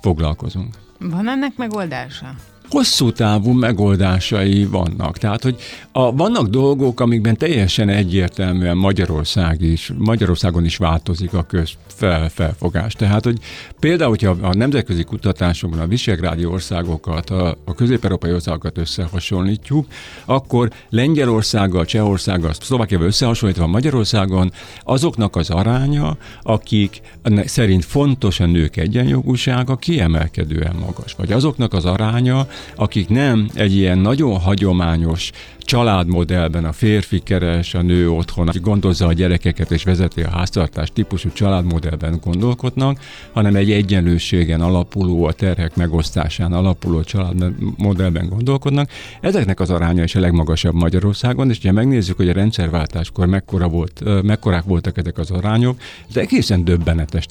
foglalkozunk. 0.00 0.74
Van 0.98 1.28
ennek 1.28 1.56
megoldása? 1.56 2.34
Hosszú 2.72 3.12
távú 3.12 3.52
megoldásai 3.52 4.64
vannak. 4.64 5.18
Tehát, 5.18 5.42
hogy 5.42 5.56
a, 5.92 6.12
vannak 6.12 6.46
dolgok, 6.46 7.00
amikben 7.00 7.36
teljesen 7.36 7.88
egyértelműen 7.88 8.76
Magyarország 8.76 9.60
is, 9.60 9.92
Magyarországon 9.98 10.64
is 10.64 10.76
változik 10.76 11.32
a 11.32 11.42
közfelfogás. 11.42 12.92
Tehát, 12.92 13.24
hogy 13.24 13.38
például, 13.80 14.10
hogyha 14.10 14.36
a 14.40 14.54
nemzetközi 14.54 15.04
kutatásokban 15.04 15.80
a 15.80 15.86
visegrádi 15.86 16.44
országokat, 16.44 17.30
a, 17.30 17.56
a 17.64 17.74
közép-európai 17.74 18.32
országokat 18.32 18.78
összehasonlítjuk, 18.78 19.86
akkor 20.24 20.70
Lengyelországgal, 20.90 21.84
Csehországgal, 21.84 22.52
Szlovákiával 22.52 23.06
összehasonlítva 23.06 23.66
Magyarországon 23.66 24.52
azoknak 24.82 25.36
az 25.36 25.50
aránya, 25.50 26.16
akik 26.42 27.00
szerint 27.44 27.84
fontos 27.84 28.40
a 28.40 28.46
nők 28.46 28.76
egyenjogúsága, 28.76 29.76
kiemelkedően 29.76 30.76
magas. 30.80 31.14
Vagy 31.14 31.32
azoknak 31.32 31.72
az 31.72 31.84
aránya, 31.84 32.46
akik 32.76 33.08
nem 33.08 33.48
egy 33.54 33.76
ilyen 33.76 33.98
nagyon 33.98 34.38
hagyományos 34.38 35.30
családmodellben 35.72 36.64
a 36.64 36.72
férfi 36.72 37.18
keres, 37.18 37.74
a 37.74 37.82
nő 37.82 38.10
otthon, 38.10 38.50
gondozza 38.60 39.06
a 39.06 39.12
gyerekeket 39.12 39.70
és 39.70 39.84
vezeti 39.84 40.22
a 40.22 40.30
háztartás 40.30 40.90
típusú 40.92 41.30
családmodellben 41.32 42.18
gondolkodnak, 42.24 42.98
hanem 43.32 43.56
egy 43.56 43.70
egyenlőségen 43.70 44.60
alapuló, 44.60 45.24
a 45.24 45.32
terhek 45.32 45.76
megosztásán 45.76 46.52
alapuló 46.52 47.02
családmodellben 47.02 48.28
gondolkodnak. 48.28 48.90
Ezeknek 49.20 49.60
az 49.60 49.70
aránya 49.70 50.02
is 50.02 50.14
a 50.14 50.20
legmagasabb 50.20 50.74
Magyarországon, 50.74 51.50
és 51.50 51.58
ha 51.62 51.72
megnézzük, 51.72 52.16
hogy 52.16 52.28
a 52.28 52.32
rendszerváltáskor 52.32 53.26
mekkora 53.26 53.68
volt, 53.68 54.22
mekkorák 54.22 54.64
voltak 54.64 54.98
ezek 54.98 55.18
az 55.18 55.30
arányok, 55.30 55.80
ez 56.08 56.16
egészen 56.16 56.64
döbbenetes 56.64 57.26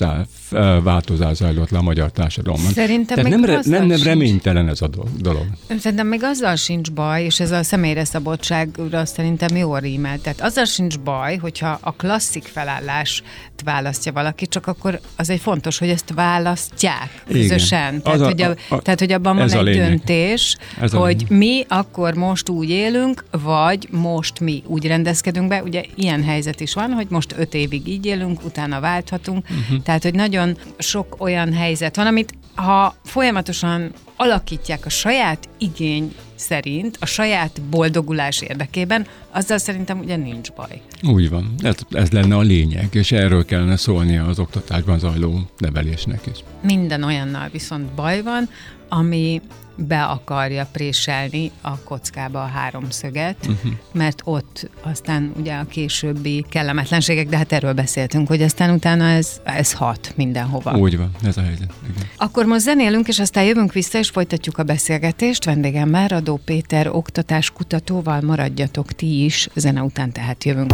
változás 0.84 1.36
zajlott 1.36 1.70
le 1.70 1.78
a 1.78 1.82
magyar 1.82 2.12
társadalomban. 2.12 2.72
Szerintem 2.72 3.16
Tehát 3.16 3.32
nem, 3.32 3.46
re, 3.46 3.60
nem, 3.64 3.86
nem 3.86 4.04
reménytelen 4.04 4.68
ez 4.68 4.82
a 4.82 4.90
dolog. 5.18 5.46
Szerintem 5.80 6.08
még 6.08 6.24
azzal 6.24 6.56
sincs 6.56 6.92
baj, 6.92 7.24
és 7.24 7.40
ez 7.40 7.52
a 7.52 7.64
személyre 7.64 8.04
szabadságra 8.32 9.06
szerintem 9.06 9.56
jó 9.56 9.76
rímel. 9.76 10.20
Tehát 10.20 10.42
azzal 10.42 10.66
sincs 10.66 11.00
baj, 11.00 11.38
hogyha 11.38 11.80
a 11.82 11.92
klasszik 11.92 12.44
felállást 12.44 13.24
választja 13.64 14.12
valaki, 14.12 14.48
csak 14.48 14.68
akkor 14.68 15.00
az 15.16 15.30
egy 15.30 15.40
fontos, 15.40 15.78
hogy 15.78 15.90
ezt 15.90 16.14
választják 16.16 17.24
közösen. 17.28 18.02
Tehát, 18.02 18.20
a, 18.20 18.26
hogy 18.26 18.42
a, 18.42 18.56
a, 18.70 18.82
tehát, 18.82 19.00
hogy 19.00 19.12
abban 19.12 19.36
van 19.36 19.52
egy 19.52 19.62
lényeg. 19.62 19.88
döntés, 19.88 20.58
ez 20.82 20.92
hogy 20.92 21.26
mi 21.30 21.66
akkor 21.68 22.14
most 22.14 22.50
úgy 22.50 22.70
élünk, 22.70 23.26
vagy 23.32 23.88
most 23.92 24.40
mi 24.40 24.64
úgy 24.66 24.88
rendezkedünk 24.88 25.48
be. 25.48 25.64
Ugye 25.64 25.84
ilyen 25.96 26.24
helyzet 26.24 26.60
is 26.60 26.74
van, 26.74 26.92
hogy 26.92 27.08
most 27.10 27.36
öt 27.38 27.54
évig 27.54 27.88
így 27.88 28.06
élünk, 28.06 28.44
utána 28.46 28.80
válthatunk. 28.80 29.46
Uh-huh. 29.50 29.84
Tehát, 29.84 30.04
hogy 30.04 30.14
nagyon 30.14 30.58
sok 30.78 31.16
olyan 31.20 31.54
helyzet 31.54 31.96
van, 31.96 32.08
amit 32.08 32.34
ha 32.56 32.96
folyamatosan 33.04 33.92
alakítják 34.22 34.86
a 34.86 34.90
saját 34.90 35.50
igény 35.58 36.16
szerint, 36.36 36.98
a 37.00 37.06
saját 37.06 37.62
boldogulás 37.62 38.42
érdekében, 38.42 39.06
azzal 39.32 39.58
szerintem 39.58 40.00
ugye 40.00 40.16
nincs 40.16 40.52
baj. 40.52 40.82
Úgy 41.04 41.30
van, 41.30 41.54
ez, 41.60 41.76
ez 41.92 42.12
lenne 42.12 42.36
a 42.36 42.42
lényeg, 42.42 42.88
és 42.92 43.12
erről 43.12 43.46
kellene 43.46 43.78
szólnia 43.78 44.26
az 44.26 44.40
oktatásban 44.40 45.00
zajló 45.00 45.40
nevelésnek 45.58 46.26
is. 46.32 46.40
Minden 46.62 47.04
olyannal 47.04 47.50
viszont 47.52 47.86
baj 47.86 48.22
van, 48.22 48.50
ami 48.90 49.42
be 49.88 50.04
akarja 50.04 50.68
préselni 50.72 51.52
a 51.62 51.80
kockába 51.80 52.44
a 52.44 52.46
háromszöget, 52.46 53.36
uh-huh. 53.40 53.72
mert 53.92 54.22
ott 54.24 54.70
aztán 54.82 55.32
ugye 55.38 55.54
a 55.54 55.66
későbbi 55.66 56.46
kellemetlenségek, 56.50 57.28
de 57.28 57.38
hát 57.38 57.52
erről 57.52 57.74
beszéltünk, 57.74 58.28
hogy 58.28 58.42
aztán 58.42 58.74
utána 58.74 59.10
ez, 59.10 59.42
ez 59.44 59.74
hat 59.74 60.14
mindenhova. 60.16 60.78
Úgy 60.78 60.98
van, 60.98 61.12
ez 61.24 61.38
a 61.38 61.42
helyzet. 61.42 61.74
Igen. 61.90 62.08
Akkor 62.18 62.46
most 62.46 62.62
zenélünk, 62.62 63.08
és 63.08 63.20
aztán 63.20 63.44
jövünk 63.44 63.74
vissza, 63.74 63.98
és 63.98 64.10
folytatjuk 64.10 64.58
a 64.58 64.64
beszélgetést. 64.64 65.46
Vendégem 65.46 65.90
már 65.90 66.10
Radó 66.10 66.40
Péter 66.46 66.88
oktatáskutatóval 66.88 68.22
maradjatok 68.22 68.92
ti 68.92 69.24
is, 69.24 69.48
zene 69.56 69.82
után 69.82 70.12
tehát 70.12 70.44
jövünk. 70.44 70.74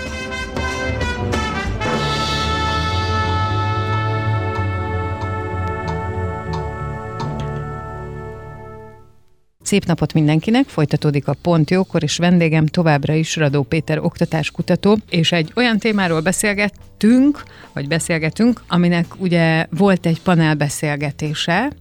Szép 9.71 9.85
napot 9.85 10.13
mindenkinek, 10.13 10.67
folytatódik 10.67 11.27
a 11.27 11.35
Pont 11.41 11.69
Jókor, 11.69 12.03
és 12.03 12.17
vendégem 12.17 12.65
továbbra 12.65 13.13
is 13.13 13.35
Radó 13.35 13.63
Péter 13.63 13.99
oktatáskutató, 13.99 14.97
és 15.09 15.31
egy 15.31 15.51
olyan 15.55 15.77
témáról 15.77 16.21
beszélgettünk, 16.21 17.43
vagy 17.73 17.87
beszélgetünk, 17.87 18.63
aminek 18.67 19.05
ugye 19.17 19.65
volt 19.69 20.05
egy 20.05 20.21
panelbeszélgetése 20.21 21.71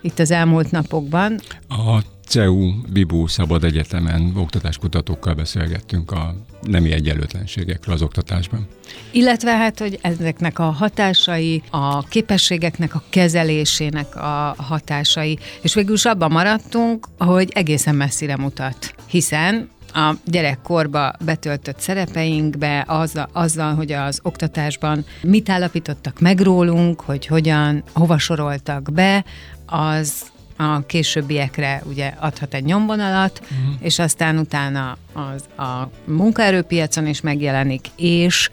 itt 0.00 0.18
az 0.18 0.30
elmúlt 0.30 0.70
napokban. 0.70 1.40
A 1.68 2.13
CEU 2.26 2.72
Bibu 2.92 3.26
Szabad 3.26 3.64
Egyetemen 3.64 4.32
oktatáskutatókkal 4.36 5.34
beszélgettünk 5.34 6.10
a 6.10 6.34
nemi 6.62 6.92
egyenlőtlenségekről 6.92 7.94
az 7.94 8.02
oktatásban. 8.02 8.66
Illetve 9.10 9.50
hát, 9.50 9.78
hogy 9.78 9.98
ezeknek 10.02 10.58
a 10.58 10.70
hatásai, 10.70 11.62
a 11.70 12.02
képességeknek 12.02 12.94
a 12.94 13.02
kezelésének 13.08 14.16
a 14.16 14.54
hatásai, 14.58 15.38
és 15.62 15.74
végül 15.74 15.94
is 15.94 16.04
abban 16.04 16.32
maradtunk, 16.32 17.06
hogy 17.18 17.50
egészen 17.54 17.94
messzire 17.94 18.36
mutat. 18.36 18.94
Hiszen 19.06 19.68
a 19.92 20.14
gyerekkorba 20.24 21.12
betöltött 21.24 21.80
szerepeinkbe, 21.80 22.84
azzal, 22.86 23.28
azzal, 23.32 23.74
hogy 23.74 23.92
az 23.92 24.20
oktatásban 24.22 25.04
mit 25.22 25.48
állapítottak 25.48 26.20
meg 26.20 26.40
rólunk, 26.40 27.00
hogy 27.00 27.26
hogyan, 27.26 27.82
hova 27.92 28.18
soroltak 28.18 28.92
be, 28.92 29.24
az 29.66 30.32
a 30.56 30.86
későbbiekre 30.86 31.82
ugye 31.88 32.12
adhat 32.18 32.54
egy 32.54 32.64
nyomvonalat, 32.64 33.40
uh-huh. 33.42 33.74
és 33.80 33.98
aztán 33.98 34.38
utána 34.38 34.96
az 35.12 35.66
a 35.66 35.90
munkaerőpiacon 36.04 37.06
is 37.06 37.20
megjelenik, 37.20 37.86
és 37.96 38.50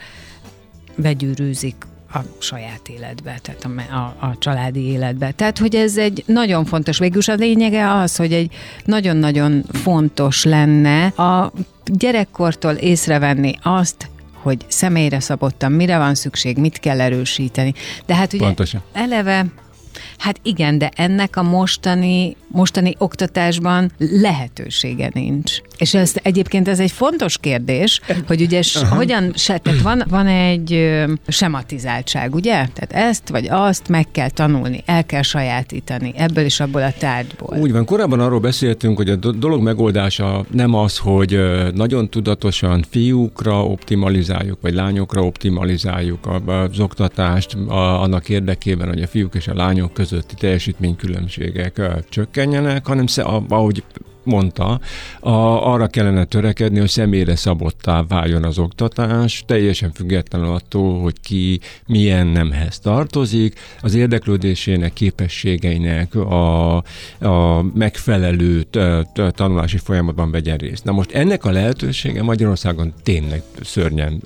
begyűrűzik 0.96 1.76
a 2.14 2.20
saját 2.40 2.88
életbe, 2.88 3.40
tehát 3.42 3.64
a, 3.64 3.96
a, 3.96 4.28
a 4.28 4.36
családi 4.40 4.80
életbe. 4.80 5.32
Tehát, 5.32 5.58
hogy 5.58 5.76
ez 5.76 5.98
egy 5.98 6.24
nagyon 6.26 6.66
fontos, 6.66 6.98
végülis 6.98 7.28
a 7.28 7.34
lényege 7.34 7.94
az, 7.94 8.16
hogy 8.16 8.34
egy 8.34 8.54
nagyon-nagyon 8.86 9.64
fontos 9.72 10.44
lenne 10.44 11.06
a 11.06 11.52
gyerekkortól 11.86 12.74
észrevenni 12.74 13.54
azt, 13.62 14.10
hogy 14.42 14.66
személyre 14.68 15.20
szabottan 15.20 15.72
mire 15.72 15.98
van 15.98 16.16
szükség, 16.16 16.58
mit 16.58 16.80
kell 16.80 17.02
erősíteni. 17.02 17.74
De 18.06 18.16
hát 18.16 18.34
ugye 18.34 18.46
Pontosan. 18.46 18.82
eleve 18.94 19.46
Hát 20.18 20.40
igen, 20.44 20.78
de 20.78 20.92
ennek 20.96 21.36
a 21.36 21.44
mostani, 21.44 22.36
mostani 22.48 22.96
oktatásban 22.98 23.92
lehetősége 23.98 25.10
nincs. 25.14 25.58
És 25.78 25.94
ez 25.94 26.14
egyébként 26.22 26.68
ez 26.68 26.80
egy 26.80 26.92
fontos 26.92 27.38
kérdés, 27.38 28.02
hogy 28.28 28.42
ugye 28.42 28.62
Aha. 28.74 28.96
hogyan, 28.96 29.32
se, 29.36 29.58
tehát 29.58 29.82
van, 29.82 30.04
van 30.10 30.28
egy 30.28 31.00
sematizáltság, 31.28 32.34
ugye? 32.34 32.52
Tehát 32.52 32.92
ezt 32.92 33.30
vagy 33.30 33.48
azt 33.50 33.88
meg 33.88 34.08
kell 34.12 34.30
tanulni, 34.30 34.84
el 34.86 35.06
kell 35.06 35.22
sajátítani 35.22 36.14
ebből 36.16 36.46
is 36.46 36.60
abból 36.60 36.82
a 36.82 36.94
tárgyból. 37.00 37.58
Úgy 37.58 37.72
van, 37.72 37.86
korábban 37.86 38.20
arról 38.20 38.40
beszéltünk, 38.40 38.98
hogy 38.98 39.10
a 39.10 39.16
dolog 39.16 39.62
megoldása 39.62 40.46
nem 40.52 40.74
az, 40.74 40.98
hogy 40.98 41.40
nagyon 41.74 42.10
tudatosan 42.10 42.86
fiúkra 42.90 43.66
optimalizáljuk, 43.66 44.62
vagy 44.62 44.74
lányokra 44.74 45.22
optimalizáljuk 45.22 46.30
az 46.46 46.80
oktatást 46.80 47.58
annak 47.68 48.30
érdekében, 48.30 48.88
hogy 48.88 49.02
a 49.02 49.08
fiúk 49.08 49.36
és 49.36 49.48
a 49.48 49.56
lányok 49.56 49.81
közötti 49.88 50.36
teljesítménykülönbségek 50.36 51.82
csökkenjenek, 52.10 52.86
hanem 52.86 53.06
ahogy 53.50 53.84
mondta, 54.24 54.80
a, 55.20 55.30
arra 55.74 55.88
kellene 55.88 56.24
törekedni, 56.24 56.80
hogy 56.80 56.90
személyre 56.90 57.36
szabottá 57.36 58.04
váljon 58.08 58.44
az 58.44 58.60
oktatás, 58.60 59.44
teljesen 59.48 59.92
függetlenül 59.92 60.54
attól, 60.54 61.02
hogy 61.02 61.20
ki 61.24 61.60
milyen 61.88 62.28
nemhez 62.28 62.80
tartozik, 62.80 63.60
az 63.82 63.94
érdeklődésének, 63.94 64.94
képességeinek 64.94 66.16
a, 66.16 66.76
a 67.20 67.66
megfelelő 67.74 68.66
tanulási 69.32 69.78
folyamatban 69.78 70.32
vegyen 70.32 70.58
részt. 70.58 70.84
Na 70.84 70.92
most 70.92 71.12
ennek 71.12 71.46
a 71.46 71.52
lehetősége 71.52 72.24
Magyarországon 72.24 72.94
tényleg 73.04 73.42
szörnyen 73.62 74.22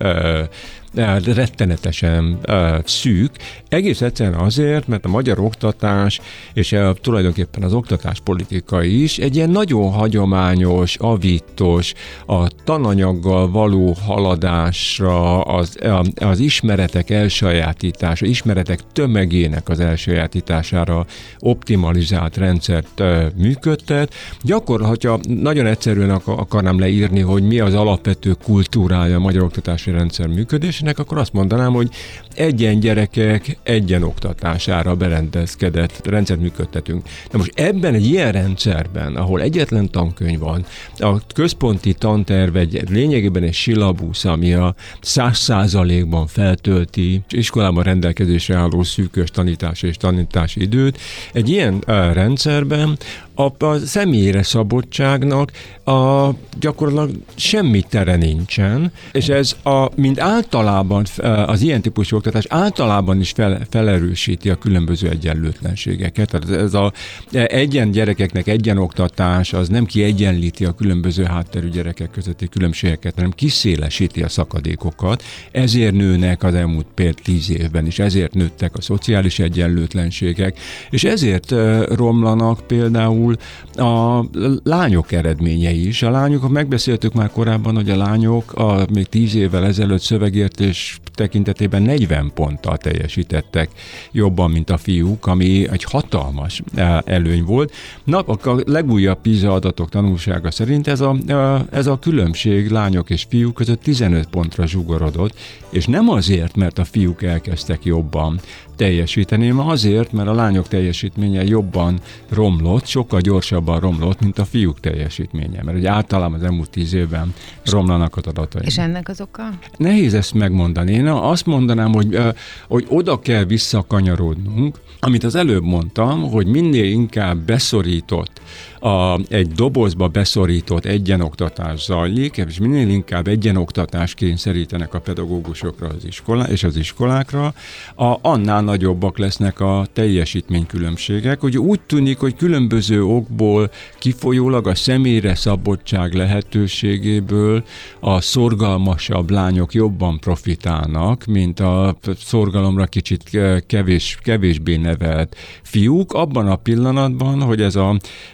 rettenetesen 1.26 2.40
szűk, 2.86 3.32
egész 3.70 4.02
egyszerűen 4.02 4.40
azért, 4.40 4.88
mert 4.88 5.06
a 5.06 5.10
magyar 5.10 5.40
oktatás, 5.40 6.20
és 6.54 6.76
tulajdonképpen 7.02 7.64
az 7.64 7.74
oktatáspolitika 7.74 8.84
is 8.84 9.18
egy 9.18 9.36
ilyen 9.36 9.50
nagyon 9.50 9.92
hagyományos, 9.92 10.96
avítos, 10.96 11.94
a 12.26 12.48
tananyaggal 12.64 13.52
való 13.52 13.96
haladásra, 14.06 15.42
az, 15.42 15.78
az 16.16 16.40
ismeretek 16.40 17.10
elsajátítása, 17.10 18.26
ismeretek 18.26 18.80
tömegének 18.94 19.70
az 19.70 19.80
elsajátítására 19.80 21.06
optimalizált 21.40 22.38
rendszert 22.38 23.04
működtet. 23.36 24.14
Gyakor, 24.42 24.82
hogyha 24.82 25.20
nagyon 25.28 25.66
egyszerűen 25.66 26.10
akarnám 26.26 26.80
leírni, 26.80 27.20
hogy 27.20 27.44
mi 27.44 27.60
az 27.60 27.74
alapvető 27.74 28.36
kultúrája 28.44 29.16
a 29.16 29.20
magyar 29.20 29.44
oktatási 29.44 29.92
rendszer 29.92 30.28
működés, 30.28 30.80
működésnek, 30.86 31.00
akkor 31.00 31.18
azt 31.18 31.34
mondanám, 31.34 31.74
hogy 31.74 31.90
egyen 32.36 32.80
gyerekek 32.80 33.58
egyen 33.64 34.04
oktatására 34.04 34.96
berendezkedett 34.96 36.08
rendszert 36.08 36.40
működtetünk. 36.40 37.04
Na 37.32 37.38
most 37.38 37.52
ebben 37.56 37.94
egy 37.94 38.06
ilyen 38.06 38.32
rendszerben, 38.32 39.16
ahol 39.16 39.42
egyetlen 39.42 39.90
tankönyv 39.90 40.40
van, 40.40 40.66
a 41.00 41.26
központi 41.34 41.94
tanterv 41.94 42.56
egy 42.56 42.90
lényegében 42.90 43.44
egy 43.44 43.54
silabusz, 43.54 44.26
ami 44.26 44.54
a 44.54 44.76
száz 45.02 45.38
százalékban 45.38 46.28
feltölti 46.28 47.22
iskolában 47.30 47.84
rendelkezésre 47.84 48.56
álló 48.56 48.84
szűkös 48.84 49.30
tanítási 49.30 49.88
és 49.88 49.98
tanítási 49.98 50.62
időt, 50.62 50.98
egy 51.34 51.50
ilyen 51.50 51.80
rendszerben 52.14 52.98
a, 53.36 53.66
a 53.66 53.78
személyre 53.78 54.44
szabottságnak 54.44 55.52
a, 55.84 56.30
gyakorlatilag 56.60 57.22
semmi 57.36 57.82
tere 57.82 58.16
nincsen, 58.16 58.92
és 59.12 59.28
ez 59.28 59.56
a, 59.64 59.90
mint 59.96 60.20
általában 60.20 61.06
az 61.46 61.62
ilyen 61.62 61.82
típusú 61.82 62.16
oktatás 62.16 62.46
általában 62.50 63.20
is 63.20 63.32
fel, 63.32 63.62
felerősíti 63.70 64.50
a 64.50 64.56
különböző 64.56 65.10
egyenlőtlenségeket. 65.10 66.30
Tehát 66.30 66.62
ez 66.62 66.74
a 66.74 66.94
egyen 67.32 67.92
gyerekeknek 67.92 68.48
egyen 68.48 68.78
oktatás, 68.78 69.54
az 69.54 69.70
nem 69.70 69.86
kiegyenlíti 69.86 70.66
a 70.66 70.72
különböző 70.72 71.24
hátterű 71.24 71.70
gyerekek 71.70 72.12
közötti 72.12 72.48
különbségeket, 72.48 73.16
hanem 73.16 73.32
kiszélesíti 73.32 74.24
a 74.24 74.30
szakadékokat. 74.30 75.24
Ezért 75.52 75.94
nőnek 75.94 76.44
az 76.44 76.54
elmúlt 76.54 76.86
például 76.94 77.24
tíz 77.24 77.50
évben 77.50 77.86
is, 77.86 78.00
ezért 78.00 78.34
nőttek 78.34 78.76
a 78.76 78.82
szociális 78.82 79.40
egyenlőtlenségek, 79.40 80.60
és 80.90 81.04
ezért 81.04 81.52
romlanak 81.96 82.68
például 82.68 83.25
például 83.26 83.38
a 83.76 84.26
lányok 84.64 85.12
eredményei 85.12 85.88
is. 85.88 86.02
A 86.02 86.10
lányok, 86.10 86.50
megbeszéltük 86.50 87.14
már 87.14 87.32
korábban, 87.32 87.76
hogy 87.76 87.90
a 87.90 87.98
lányok 87.98 88.54
a 88.54 88.86
még 88.94 89.08
tíz 89.08 89.36
évvel 89.36 89.66
ezelőtt 89.66 90.02
szövegértés 90.02 91.00
tekintetében 91.14 91.82
40 91.82 92.32
ponttal 92.34 92.78
teljesítettek 92.78 93.70
jobban, 94.12 94.52
mint 94.52 94.70
a 94.70 94.78
fiúk, 94.78 95.28
ami 95.28 95.68
egy 95.72 95.84
hatalmas 95.84 96.62
e, 96.76 97.02
előny 97.06 97.44
volt. 97.44 97.74
Na, 98.04 98.20
a 98.20 98.62
legújabb 98.66 99.22
PISA 99.22 99.54
adatok 99.54 99.90
tanulsága 99.90 100.52
szerint 100.52 100.88
ez 100.88 101.02
a, 101.02 101.16
e, 101.28 101.66
ez 101.72 101.88
a 101.88 102.00
különbség 102.00 102.70
lányok 102.70 103.10
és 103.10 103.26
fiúk 103.30 103.54
között 103.54 103.82
15 103.82 104.28
pontra 104.28 104.68
zsugorodott, 104.68 105.36
és 105.70 105.86
nem 105.86 106.10
azért, 106.10 106.56
mert 106.56 106.80
a 106.80 106.86
fiúk 106.86 107.24
elkezdtek 107.24 107.84
jobban 107.86 108.40
teljesíteni, 108.76 109.48
hanem 109.48 109.68
azért, 109.68 110.12
mert 110.12 110.28
a 110.28 110.34
lányok 110.34 110.68
teljesítménye 110.68 111.44
jobban 111.44 112.00
romlott, 112.30 112.86
sokkal 112.86 113.20
gyorsabban 113.20 113.80
romlott, 113.80 114.20
mint 114.22 114.40
a 114.40 114.46
fiúk 114.46 114.80
teljesítménye, 114.80 115.64
mert 115.64 115.78
ugye 115.78 115.90
általában 115.90 116.40
az 116.40 116.44
elmúlt 116.44 116.70
tíz 116.70 116.94
évben 116.94 117.34
romlanak 117.66 118.18
az 118.18 118.28
adatai. 118.28 118.66
És 118.66 118.78
ennek 118.78 119.10
az 119.10 119.22
oka? 119.22 119.50
Nehéz 119.78 120.14
ezt 120.14 120.34
megmondani. 120.34 120.92
Én 120.92 121.08
azt 121.08 121.46
mondanám, 121.46 121.94
hogy, 121.94 122.20
hogy 122.68 122.86
oda 122.90 123.20
kell 123.20 123.44
visszakanyarodnunk, 123.44 124.80
amit 125.00 125.24
az 125.24 125.36
előbb 125.36 125.64
mondtam, 125.64 126.30
hogy 126.32 126.48
minél 126.48 126.86
inkább 126.86 127.38
beszorított 127.38 128.42
a, 128.86 129.20
egy 129.30 129.48
dobozba 129.48 130.08
beszorított 130.08 130.86
egyenoktatás 130.86 131.84
zajlik, 131.84 132.38
és 132.38 132.60
minél 132.60 132.90
inkább 132.90 133.28
egyenoktatás 133.28 134.14
kényszerítenek 134.14 134.94
a 134.94 135.00
pedagógusokra 135.00 135.88
az 135.88 136.06
iskolá, 136.06 136.46
és 136.46 136.64
az 136.64 136.76
iskolákra, 136.76 137.54
a, 137.96 138.16
annál 138.22 138.64
nagyobbak 138.66 139.18
lesznek 139.18 139.60
a 139.60 139.86
teljesítménykülönbségek. 139.94 141.40
Hogy 141.40 141.58
úgy 141.58 141.82
tűnik, 141.82 142.18
hogy 142.18 142.36
különböző 142.36 143.04
okból 143.04 143.72
kifolyólag 144.00 144.68
a 144.68 144.76
személyre 144.76 145.36
szabadság 145.36 146.14
lehetőségéből 146.14 147.64
a 148.00 148.22
szorgalmasabb 148.22 149.30
lányok 149.30 149.74
jobban 149.74 150.20
profitálnak, 150.20 151.26
mint 151.26 151.60
a 151.60 151.98
szorgalomra 152.18 152.86
kicsit 152.86 153.40
kevés, 153.68 154.18
kevésbé 154.22 154.76
nevelt 154.76 155.36
fiúk, 155.62 156.14
abban 156.14 156.48
a 156.48 156.56
pillanatban, 156.56 157.42
hogy 157.42 157.62
ez 157.62 157.76
a, 157.76 157.90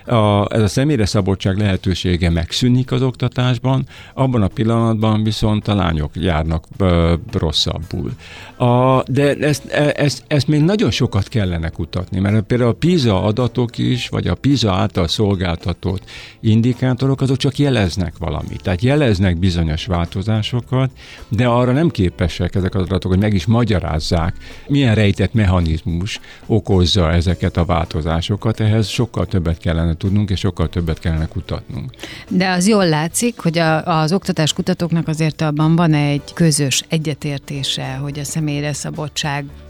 a 0.06 0.54
ez 0.54 0.62
a 0.62 0.68
személyre 0.68 1.06
szabadság 1.06 1.58
lehetősége 1.58 2.30
megszűnik 2.30 2.92
az 2.92 3.02
oktatásban, 3.02 3.88
abban 4.14 4.42
a 4.42 4.48
pillanatban 4.48 5.24
viszont 5.24 5.68
a 5.68 5.76
lányok 5.76 6.12
járnak 6.14 6.66
ö, 6.78 7.14
rosszabbul. 7.32 8.12
A, 8.56 9.04
de 9.08 9.36
ezt, 9.36 9.66
e, 9.66 9.92
ezt, 10.28 10.48
még 10.48 10.62
nagyon 10.62 10.92
sokat 10.92 11.28
kellene 11.28 11.70
kutatni, 11.70 12.20
mert 12.20 12.42
például 12.42 12.70
a 12.70 12.74
PISA 12.74 13.24
adatok 13.24 13.78
is, 13.78 14.10
vagy 14.10 14.28
a 14.28 14.36
PISA 14.36 14.72
által 14.72 15.08
szolgáltatott 15.08 16.04
indikátorok, 16.40 17.22
azok 17.22 17.38
csak 17.38 17.58
jeleznek 17.58 18.14
valamit. 18.18 18.62
Tehát 18.62 18.82
jeleznek 18.82 19.38
bizonyos 19.38 19.86
változásokat, 19.86 20.92
de 21.28 21.48
arra 21.48 21.72
nem 21.72 21.90
képesek 21.90 22.56
ezek 22.56 22.76
az 22.76 22.82
adatok, 22.82 23.12
hogy 23.12 23.20
meg 23.20 23.34
is 23.34 23.46
magyarázzák, 23.46 24.36
milyen 24.68 24.96
rejtett 24.96 25.34
mechanizmus 25.34 26.20
okozza 26.46 27.12
ezeket 27.12 27.58
a 27.58 27.66
változásokat. 27.66 28.60
Ehhez 28.60 28.88
sokkal 28.88 29.26
többet 29.26 29.58
kellene 29.58 29.94
tudnunk, 29.94 30.30
és 30.30 30.40
sokkal 30.40 30.70
többet 30.70 31.00
kellene 31.00 31.26
kutatnunk. 31.26 31.92
De 32.30 32.50
az 32.50 32.68
jól 32.68 32.90
látszik, 32.90 33.40
hogy 33.40 33.58
a, 33.58 34.00
az 34.02 34.14
oktatás 34.14 34.54
kutatóknak 34.54 35.08
azért 35.08 35.42
abban 35.42 35.76
van 35.76 35.94
egy 35.94 36.34
közös 36.34 36.84
egyetértése, 36.88 37.94
hogy 37.94 38.20
a 38.20 38.24
személyre 38.24 38.74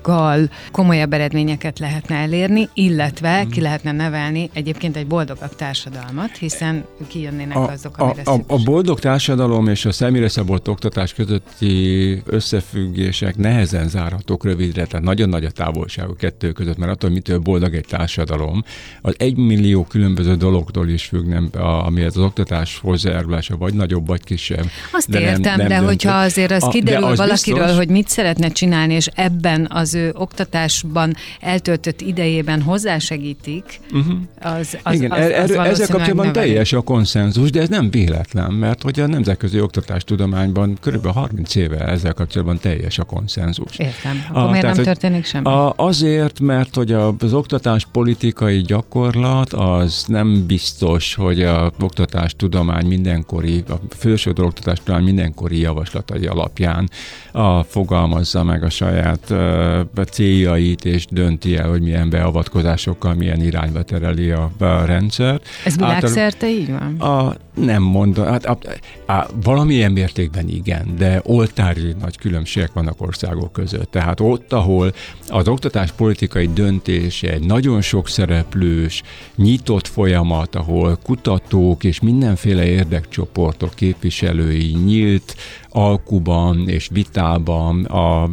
szabadsággal 0.04 0.50
komolyabb 0.72 1.14
eredményeket 1.14 1.80
lehetne 1.80 2.16
elérni, 2.16 2.70
illetve 2.74 3.46
ki 3.52 3.62
lehetne 3.62 3.92
nevelni 3.92 4.50
egyébként 4.54 4.96
egy 4.96 5.08
boldogabb 5.08 5.56
társadalmat, 5.56 6.38
hiszen 6.38 6.86
kijönnének 7.08 7.58
a, 7.58 7.72
azok, 7.72 7.98
amire 7.98 8.22
a, 8.26 8.32
a, 8.32 8.42
a 8.48 8.64
boldog 8.64 9.00
társadalom 9.00 9.68
és 9.68 9.86
a 9.86 9.92
személyre 9.92 10.30
szabott 10.30 10.70
oktatás 10.70 11.14
közötti 11.14 12.22
összefüggések 12.26 13.38
nehezen 13.38 13.90
zárhatók 13.90 14.44
rövidre, 14.44 14.86
tehát 14.86 15.06
nagyon 15.06 15.30
nagy 15.30 15.46
a 15.46 15.52
távolság 15.52 16.10
a 16.10 16.16
kettő 16.16 16.52
között, 16.52 16.78
mert 16.78 16.92
attól, 16.92 17.10
mitől 17.10 17.40
boldog 17.40 17.76
egy 17.76 17.86
társadalom, 17.88 18.64
az 19.02 19.14
egy 19.18 19.38
millió 19.38 19.84
különböző 19.84 20.36
dolog 20.36 20.50
dologtól 20.52 20.90
is 20.90 21.06
függ, 21.06 21.28
nem, 21.28 21.50
a, 21.54 21.86
ami 21.86 22.04
az 22.04 22.18
oktatás 22.18 22.80
hozzájárulása, 22.82 23.58
vagy 23.58 23.74
nagyobb, 23.74 24.08
vagy 24.08 24.24
kisebb. 24.24 24.66
Azt 24.92 25.10
de 25.10 25.20
értem, 25.20 25.42
nem, 25.42 25.58
nem 25.58 25.68
de 25.68 25.74
döntő. 25.74 25.86
hogyha 25.86 26.18
azért 26.18 26.52
az 26.52 26.64
a, 26.64 26.70
kiderül 26.70 27.04
az 27.04 27.18
valakiről, 27.18 27.60
biztos, 27.60 27.78
hogy 27.78 27.90
mit 27.90 28.08
szeretne 28.08 28.50
csinálni, 28.50 28.94
és 28.94 29.10
ebben 29.16 29.68
az 29.70 29.91
ő 29.94 30.12
oktatásban 30.14 31.16
eltöltött 31.40 32.02
idejében 32.02 32.62
hozzásegítik, 32.62 33.80
uh-huh. 33.92 34.18
az, 34.40 34.78
az, 34.84 34.94
Igen, 34.94 35.12
az, 35.12 35.20
az, 35.20 35.50
az 35.50 35.58
ezzel 35.58 35.88
kapcsolatban 35.88 36.32
teljes 36.32 36.74
a 36.74 36.82
konszenzus, 36.82 37.52
de 37.52 37.62
ez 37.62 37.70
nem 37.70 37.90
véletlen, 37.90 38.52
mert 38.52 38.82
hogy 38.82 39.00
a 39.00 39.08
nemzetközi 39.08 39.62
oktatástudományban 39.62 40.78
kb. 40.82 41.06
30 41.06 41.56
éve 41.56 41.88
ezzel 41.88 42.14
kapcsolatban 42.14 42.58
teljes 42.60 43.00
a 43.00 43.04
konszenzus. 43.04 43.78
Értem. 43.78 44.26
Akkor 44.30 44.42
a, 44.42 44.46
miért 44.46 44.62
tehát, 44.62 44.76
nem 44.76 44.86
történik 44.86 45.26
semmi? 45.26 45.46
A, 45.46 45.74
azért, 45.76 46.40
mert 46.40 46.76
hogy 46.76 46.92
az 46.92 47.34
oktatás 47.34 47.88
politikai 47.92 48.62
gyakorlat 48.62 49.54
az 49.54 50.04
nem 50.08 50.46
biztos, 50.46 51.16
hogy 51.16 51.42
a 51.44 51.72
oktatás 51.80 52.36
tudomány 52.36 52.86
mindenkori, 52.86 53.64
a 53.70 53.96
fősodor 53.98 54.46
oktatás 54.46 54.80
tudomány 54.84 55.04
mindenkori 55.04 55.60
javaslatai 55.60 56.26
alapján 56.26 56.90
a, 57.32 57.64
fogalmazza 57.64 58.44
meg 58.44 58.64
a 58.64 58.70
saját 58.70 59.32
a 59.32 59.81
céljait, 60.10 60.86
és 60.86 61.06
dönti 61.10 61.56
el, 61.56 61.70
hogy 61.70 61.82
milyen 61.82 62.10
beavatkozásokkal, 62.10 63.14
milyen 63.14 63.42
irányba 63.42 63.84
tereli 63.84 64.32
a, 64.32 64.52
a 64.58 64.86
rendszer. 64.86 65.42
Ez 65.66 65.76
világszerte 65.76 66.50
így 66.50 66.72
van? 66.72 67.00
A, 67.00 67.36
Nem 67.56 67.84
mondom, 67.84 68.26
hát 68.26 68.46
á, 68.46 68.58
á, 69.06 69.28
valamilyen 69.44 69.92
mértékben 69.92 70.48
igen, 70.50 70.96
de 70.98 71.22
oltári 71.24 71.96
nagy 72.02 72.18
különbségek 72.18 72.74
vannak 72.74 73.02
országok 73.02 73.52
között. 73.52 73.92
Tehát 73.92 74.20
ott, 74.20 74.54
ahol 74.54 74.94
az 75.28 75.48
oktatás 75.48 75.92
politikai 75.92 76.50
döntés 76.54 77.24
egy 77.24 77.46
nagyon 77.46 77.82
sok 77.82 78.08
szereplős, 78.10 79.04
nyitott 79.36 79.88
folyamat, 79.88 80.56
ahol 80.56 80.98
kutatók 81.04 81.84
és 81.84 82.00
mindenféle 82.00 82.66
érdekcsoportok 82.66 83.74
képviselői 83.76 84.76
nyílt 84.86 85.36
alkuban 85.72 86.70
és 86.70 86.90
vitában 86.92 87.86
a, 87.86 88.24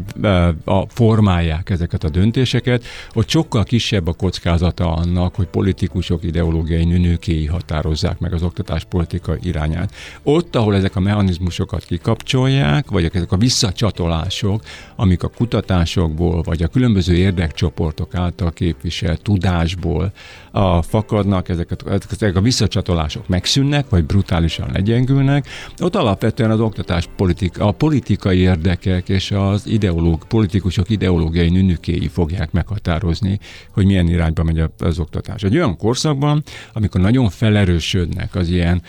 a 0.65 0.89
formálják 0.89 1.71
ezeket 1.71 2.05
a 2.05 2.09
döntéseket, 2.09 2.85
ott 3.15 3.29
sokkal 3.29 3.65
kisebb 3.65 4.07
a 4.07 4.13
kockázata 4.13 4.93
annak, 4.93 5.35
hogy 5.35 5.47
politikusok 5.47 6.25
ideológiai 6.25 6.85
nőkéi 6.85 7.47
határozzák 7.47 8.19
meg 8.19 8.33
az 8.33 8.43
oktatás 8.43 8.85
politika 8.85 9.37
irányát. 9.43 9.95
Ott, 10.23 10.57
ahol 10.57 10.75
ezek 10.75 10.97
a 10.97 11.01
mechanizmusokat 11.01 11.85
kikapcsolják, 11.85 12.91
vagy 12.91 13.11
ezek 13.13 13.33
a 13.33 13.37
visszacsatolások, 13.37 14.63
amik 14.97 15.23
a 15.23 15.29
kutatásokból, 15.29 16.43
vagy 16.43 16.63
a 16.63 16.69
különböző 16.69 17.15
érdekcsoportok 17.15 18.15
által 18.15 18.53
képviselt 18.53 19.23
tudásból 19.23 20.13
a, 20.59 20.83
fakadnak, 20.83 21.49
ezeket, 21.49 21.85
ezek 22.11 22.37
a 22.37 22.41
visszacsatolások 22.41 23.29
megszűnnek, 23.29 23.89
vagy 23.89 24.05
brutálisan 24.05 24.71
legyengülnek, 24.73 25.47
ott 25.81 25.97
alapvetően 25.97 26.51
az 26.51 26.61
oktatás 26.61 27.09
politika, 27.17 27.67
a 27.67 27.73
politikai 27.73 28.39
érdekek 28.39 29.09
és 29.09 29.31
az 29.31 29.67
ideológ, 29.67 30.27
politikusok 30.27 30.91
ideológiai 30.91 31.49
nünükéi 31.49 32.09
fogják 32.09 32.53
meghatározni, 32.53 33.39
hogy 33.71 33.85
milyen 33.85 34.09
irányba 34.09 34.43
megy 34.43 34.63
az 34.79 34.99
oktatás. 34.99 35.43
Egy 35.43 35.57
olyan 35.57 35.77
korszakban, 35.77 36.43
amikor 36.73 37.01
nagyon 37.01 37.29
felerősödnek 37.31 38.35
az 38.35 38.49
ilyen 38.49 38.83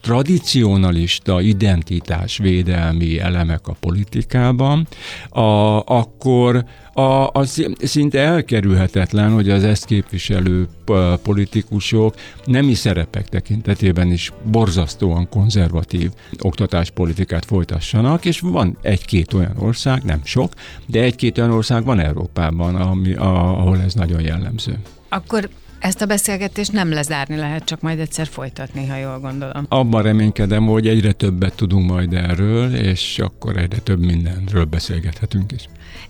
tradicionalista 0.00 1.40
identitásvédelmi 1.40 3.18
elemek 3.18 3.68
a 3.68 3.76
politikában, 3.80 4.86
a, 5.28 5.40
akkor 5.86 6.64
a, 6.92 7.28
az 7.32 7.66
szinte 7.78 8.18
elkerülhetetlen, 8.20 9.32
hogy 9.32 9.50
az 9.50 9.64
ezt 9.64 9.84
képviselő 9.84 10.68
politikusok 11.22 12.14
nemi 12.44 12.74
szerepek 12.74 13.28
tekintetében 13.28 14.12
is 14.12 14.32
borzasztóan 14.50 15.28
konzervatív 15.28 16.10
oktatáspolitikát 16.38 17.44
folytassanak, 17.44 18.24
és 18.24 18.40
van 18.40 18.78
egy-két 18.82 19.32
olyan 19.32 19.56
ország, 19.58 20.02
nem 20.02 20.20
sok, 20.24 20.52
de 20.86 21.00
egy-két 21.00 21.38
olyan 21.38 21.50
ország 21.50 21.84
van 21.84 22.00
Európában, 22.00 22.74
ami, 22.74 23.14
ahol 23.14 23.80
ez 23.80 23.94
nagyon 23.94 24.20
jellemző. 24.20 24.78
Akkor 25.08 25.48
ezt 25.80 26.00
a 26.00 26.06
beszélgetést 26.06 26.72
nem 26.72 26.92
lezárni 26.92 27.36
lehet, 27.36 27.64
csak 27.64 27.80
majd 27.80 27.98
egyszer 27.98 28.26
folytatni, 28.26 28.86
ha 28.86 28.96
jól 28.96 29.20
gondolom. 29.20 29.66
Abban 29.68 30.02
reménykedem, 30.02 30.66
hogy 30.66 30.88
egyre 30.88 31.12
többet 31.12 31.54
tudunk 31.54 31.90
majd 31.90 32.12
erről, 32.12 32.74
és 32.74 33.18
akkor 33.18 33.56
egyre 33.56 33.78
több 33.78 34.00
mindenről 34.00 34.64
beszélgethetünk 34.64 35.52
is. 35.52 35.64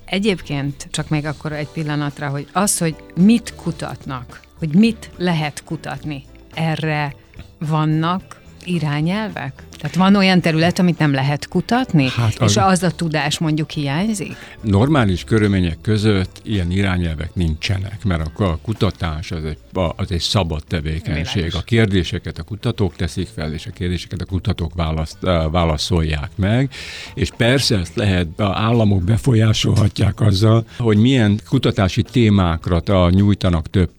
Egyébként 0.04 0.88
csak 0.90 1.08
még 1.08 1.26
akkor 1.26 1.52
egy 1.52 1.68
pillanatra, 1.68 2.28
hogy 2.28 2.46
az, 2.52 2.78
hogy 2.78 2.94
mit 3.16 3.54
kutatnak, 3.54 4.40
hogy 4.58 4.74
mit 4.74 5.10
lehet 5.16 5.64
kutatni, 5.64 6.24
erre 6.54 7.14
vannak 7.58 8.39
irányelvek? 8.64 9.62
Tehát 9.80 9.96
van 9.96 10.16
olyan 10.16 10.40
terület, 10.40 10.78
amit 10.78 10.98
nem 10.98 11.12
lehet 11.12 11.48
kutatni, 11.48 12.08
hát 12.08 12.34
az... 12.38 12.50
és 12.50 12.56
az 12.56 12.82
a 12.82 12.90
tudás 12.90 13.38
mondjuk 13.38 13.70
hiányzik? 13.70 14.36
Normális 14.60 15.24
körülmények 15.24 15.78
között 15.82 16.40
ilyen 16.44 16.70
irányelvek 16.70 17.34
nincsenek, 17.34 18.04
mert 18.04 18.38
a 18.38 18.58
kutatás 18.62 19.30
az 19.30 19.44
egy, 19.44 19.58
az 19.96 20.12
egy 20.12 20.20
szabad 20.20 20.62
tevékenység. 20.68 21.34
Világos. 21.34 21.60
A 21.60 21.64
kérdéseket 21.64 22.38
a 22.38 22.42
kutatók 22.42 22.96
teszik 22.96 23.28
fel, 23.34 23.52
és 23.52 23.66
a 23.66 23.70
kérdéseket 23.70 24.20
a 24.20 24.24
kutatók 24.24 24.74
választ, 24.74 25.18
válaszolják 25.50 26.30
meg, 26.34 26.70
és 27.14 27.30
persze 27.36 27.78
ezt 27.78 27.96
lehet, 27.96 28.26
a 28.36 28.58
államok 28.58 29.02
befolyásolhatják 29.02 30.20
azzal, 30.20 30.64
hogy 30.78 30.96
milyen 30.96 31.40
kutatási 31.48 32.02
témákra 32.02 33.10
nyújtanak 33.10 33.70
több 33.70 33.90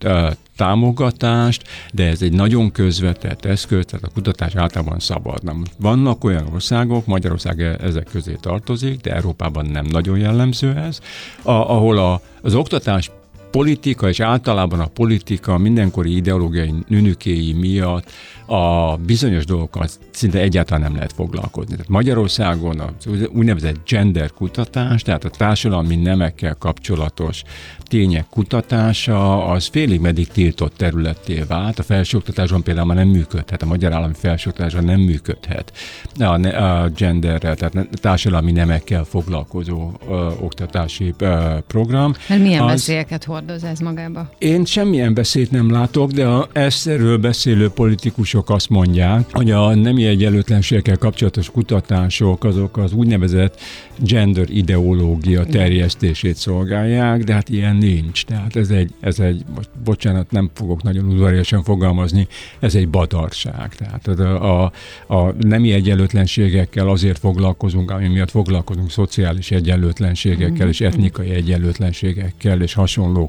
támogatást, 0.62 1.64
de 1.94 2.08
ez 2.08 2.22
egy 2.22 2.34
nagyon 2.34 2.72
közvetett 2.72 3.46
eszköz, 3.46 3.86
tehát 3.86 4.06
a 4.06 4.10
kutatás 4.14 4.56
általában 4.56 5.00
szabad. 5.00 5.44
Nem. 5.44 5.64
Vannak 5.80 6.24
olyan 6.24 6.48
országok, 6.54 7.06
Magyarország 7.06 7.62
e- 7.62 7.78
ezek 7.82 8.08
közé 8.12 8.38
tartozik, 8.40 9.02
de 9.02 9.14
Európában 9.14 9.66
nem 9.66 9.86
nagyon 9.86 10.18
jellemző 10.18 10.76
ez, 10.76 11.00
ahol 11.44 11.98
a, 11.98 12.22
az 12.42 12.56
oktatás 12.56 13.12
politika, 13.52 14.10
és 14.10 14.20
általában 14.20 14.80
a 14.80 14.88
politika 14.88 15.58
mindenkori 15.58 16.16
ideológiai 16.16 16.74
nünükéi 16.88 17.54
miatt 17.54 18.12
a 18.46 18.96
bizonyos 18.96 19.46
dolgokkal 19.46 19.88
szinte 20.12 20.40
egyáltalán 20.40 20.82
nem 20.82 20.96
lehet 20.96 21.14
foglalkozni. 21.14 21.72
Tehát 21.72 21.90
Magyarországon 21.90 22.80
az 22.80 23.28
úgynevezett 23.34 23.76
gender 23.88 24.32
kutatás, 24.32 25.02
tehát 25.02 25.24
a 25.24 25.30
társadalmi 25.30 25.96
nemekkel 25.96 26.56
kapcsolatos 26.60 27.44
tények 27.84 28.26
kutatása, 28.30 29.46
az 29.46 29.66
félig 29.66 30.00
meddig 30.00 30.28
tiltott 30.28 30.74
területté 30.78 31.44
vált. 31.48 31.80
A 31.80 31.84
felsőoktatásban 31.84 32.64
például 32.64 32.88
már 32.88 32.98
nem 32.98 33.08
működhet, 33.08 33.62
a 33.62 33.66
magyar 33.66 33.94
állami 33.94 34.14
felsőoktatásban 34.18 34.84
nem 34.84 35.00
működhet 35.00 35.72
a, 36.20 36.24
a 36.46 36.90
genderrel, 36.90 37.56
tehát 37.56 37.88
társadalmi 37.94 38.52
nemekkel 38.52 39.04
foglalkozó 39.04 39.92
ö, 40.10 40.30
oktatási 40.40 41.14
ö, 41.18 41.58
program. 41.68 42.14
Mert 42.28 42.42
milyen 42.42 42.62
az, 42.62 42.70
veszélyeket 42.70 43.24
hordoz 43.42 43.64
ez 43.64 43.80
magába? 43.80 44.30
Én 44.38 44.66
semmilyen 44.66 45.14
veszélyt 45.14 45.52
nem 45.52 45.72
látok, 45.72 46.12
de 46.12 46.26
a 46.28 46.48
ezt 46.52 47.20
beszélő 47.20 47.70
politikusok 47.70 48.50
azt 48.50 48.70
mondják, 48.70 49.26
hogy 49.32 49.52
a 49.52 49.76
nemi 49.76 50.06
egyenlőtlenségekkel 50.06 50.98
kapcsolatos 50.98 51.50
kutatások 51.50 52.44
azok 52.44 52.78
az 52.78 52.94
úgynevezett 52.94 53.60
gender 54.00 54.50
ideológia 54.50 55.46
terjesztését 55.46 56.36
szolgálják, 56.36 57.24
de 57.24 57.34
hát 57.34 57.50
ilyen 57.50 57.76
nincs. 57.76 58.26
Tehát 58.26 58.56
ez 58.56 58.70
egy, 58.70 58.94
ez 59.00 59.20
egy 59.20 59.44
bocsánat, 59.84 60.32
nem 60.32 60.50
fogok 60.54 60.84
nagyon 60.84 61.06
udvariasan 61.06 61.64
fogalmazni, 61.64 62.28
ez 62.60 62.76
egy 62.76 62.90
badarság. 62.90 63.76
Tehát 63.76 64.08
a, 64.08 64.64
a, 64.64 64.72
a 65.16 65.34
nemi 65.40 65.72
egyenlőtlenségekkel 65.72 66.88
azért 66.88 67.20
foglalkozunk, 67.20 67.92
ami 67.92 68.08
miatt 68.08 68.32
foglalkozunk 68.32 68.92
szociális 68.92 69.52
egyenlőtlenségekkel 69.52 70.68
és 70.68 70.82
etnikai 70.82 71.30
egyenlőtlenségekkel 71.30 72.62
és 72.62 72.74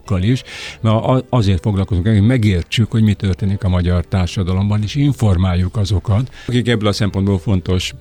hasonlókkal 0.02 0.22
is, 0.22 0.42
mert 0.80 1.24
azért 1.28 1.60
foglalkozunk, 1.60 2.06
hogy 2.06 2.26
megértsük, 2.26 2.90
hogy 2.90 3.02
mi 3.02 3.14
történik 3.14 3.64
a 3.64 3.68
magyar 3.68 4.04
társadalomban, 4.04 4.82
és 4.82 4.94
informáljuk 4.94 5.76
azokat, 5.76 6.30
akik 6.46 6.68
ebből 6.68 6.88
a 6.88 6.92
szempontból 6.92 7.38
fontos 7.38 7.94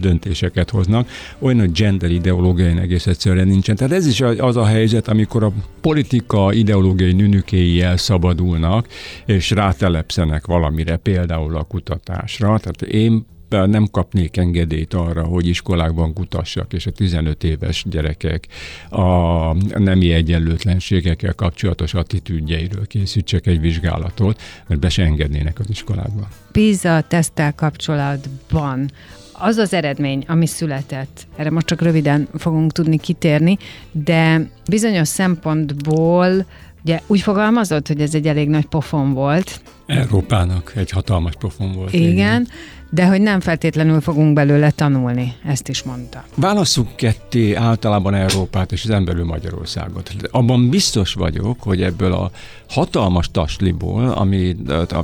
döntéseket 0.00 0.70
hoznak. 0.70 1.08
Olyan, 1.38 1.58
hogy 1.58 1.72
gender 1.72 2.10
ideológiai 2.10 2.78
egész 2.78 3.06
egyszerűen 3.06 3.48
nincsen. 3.48 3.76
Tehát 3.76 3.92
ez 3.92 4.06
is 4.06 4.20
az 4.20 4.56
a 4.56 4.64
helyzet, 4.64 5.08
amikor 5.08 5.44
a 5.44 5.52
politika 5.80 6.52
ideológiai 6.52 7.12
nünükéi 7.12 7.82
elszabadulnak, 7.82 8.88
és 9.26 9.50
rátelepszenek 9.50 10.46
valamire, 10.46 10.96
például 10.96 11.56
a 11.56 11.62
kutatásra. 11.62 12.58
Tehát 12.58 12.82
én 12.82 13.26
nem 13.64 13.86
kapnék 13.90 14.36
engedélyt 14.36 14.94
arra, 14.94 15.24
hogy 15.24 15.46
iskolákban 15.46 16.12
kutassak, 16.12 16.72
és 16.72 16.86
a 16.86 16.90
15 16.90 17.44
éves 17.44 17.84
gyerekek 17.88 18.46
a 18.90 19.52
nemi 19.78 20.12
egyenlőtlenségekkel 20.12 21.34
kapcsolatos 21.34 21.94
attitűdjeiről 21.94 22.86
készítsek 22.86 23.46
egy 23.46 23.60
vizsgálatot, 23.60 24.40
mert 24.66 24.80
be 24.80 24.88
se 24.88 25.02
engednének 25.02 25.58
az 25.58 25.66
iskolákba. 25.68 26.28
PISA 26.52 27.00
tesztel 27.00 27.54
kapcsolatban 27.54 28.90
az 29.32 29.56
az 29.56 29.72
eredmény, 29.72 30.24
ami 30.28 30.46
született, 30.46 31.26
erre 31.36 31.50
most 31.50 31.66
csak 31.66 31.82
röviden 31.82 32.28
fogunk 32.34 32.72
tudni 32.72 32.98
kitérni, 32.98 33.58
de 33.92 34.48
bizonyos 34.68 35.08
szempontból 35.08 36.46
Ugye 36.86 37.00
úgy 37.06 37.20
fogalmazott, 37.20 37.86
hogy 37.86 38.00
ez 38.00 38.14
egy 38.14 38.26
elég 38.26 38.48
nagy 38.48 38.66
pofon 38.66 39.12
volt. 39.12 39.60
Európának 39.86 40.72
egy 40.76 40.90
hatalmas 40.90 41.32
pofon 41.38 41.72
volt. 41.72 41.92
Igen, 41.92 42.10
igen 42.10 42.48
de 42.96 43.06
hogy 43.06 43.20
nem 43.20 43.40
feltétlenül 43.40 44.00
fogunk 44.00 44.32
belőle 44.32 44.70
tanulni, 44.70 45.34
ezt 45.46 45.68
is 45.68 45.82
mondta. 45.82 46.24
Válasszuk 46.34 46.96
ketté 46.96 47.54
általában 47.54 48.14
Európát 48.14 48.72
és 48.72 48.84
az 48.84 48.90
emberül 48.90 49.24
Magyarországot. 49.24 50.10
Abban 50.30 50.68
biztos 50.68 51.14
vagyok, 51.14 51.62
hogy 51.62 51.82
ebből 51.82 52.12
a 52.12 52.30
hatalmas 52.68 53.28
tasliból, 53.30 54.08
ami 54.08 54.56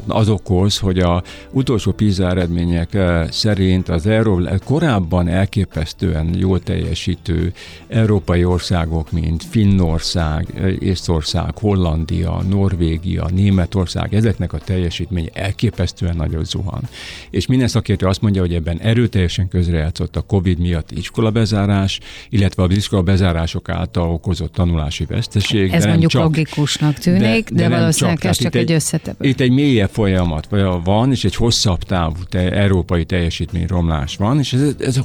az 0.07 0.29
okoz, 0.29 0.79
hogy 0.79 0.99
a 0.99 1.23
utolsó 1.51 1.93
PISA 1.93 2.29
eredmények 2.29 2.99
szerint 3.31 3.89
az 3.89 4.07
Euró 4.07 4.49
korábban 4.65 5.29
elképesztően 5.29 6.37
jól 6.37 6.61
teljesítő 6.61 7.53
európai 7.89 8.45
országok, 8.45 9.11
mint 9.11 9.45
Finnország, 9.45 10.77
Észország, 10.81 11.59
Hollandia, 11.59 12.43
Norvégia, 12.49 13.29
Németország, 13.35 14.15
ezeknek 14.15 14.53
a 14.53 14.59
teljesítmény 14.59 15.31
elképesztően 15.33 16.17
nagyon 16.17 16.45
zuhan. 16.45 16.83
És 17.31 17.47
minden 17.47 17.69
szakértő 17.83 18.07
azt 18.07 18.21
mondja, 18.21 18.41
hogy 18.41 18.55
ebben 18.55 18.79
erőteljesen 18.81 19.49
közrejátszott 19.49 20.17
a 20.17 20.21
COVID 20.21 20.59
miatt 20.59 20.91
iskolabezárás, 20.91 22.01
illetve 22.31 22.63
az 22.63 22.77
iskola 22.77 23.03
bezárások 23.03 23.69
által 23.69 24.11
okozott 24.11 24.53
tanulási 24.53 25.05
veszteség. 25.05 25.73
Ez 25.73 25.83
de 25.83 25.89
mondjuk 25.89 26.11
csak, 26.11 26.23
logikusnak 26.23 26.95
tűnik, 26.95 27.51
de, 27.51 27.63
de, 27.63 27.69
de 27.69 27.77
valószínűleg 27.77 28.19
csak. 28.19 28.31
ez 28.31 28.37
csak 28.37 28.55
egy 28.55 28.73
összetevő. 28.73 29.29
Itt 29.29 29.41
egy 29.41 29.51
mélyebb 29.51 29.91
folyamat 29.91 30.49
van, 30.85 31.11
és 31.11 31.25
egy 31.25 31.35
hosszabb 31.35 31.83
távú 31.83 32.23
te, 32.29 32.51
európai 32.51 33.05
teljesítményromlás 33.05 34.17
van, 34.17 34.39
és 34.39 34.53
ez, 34.53 34.75
ez 34.79 35.01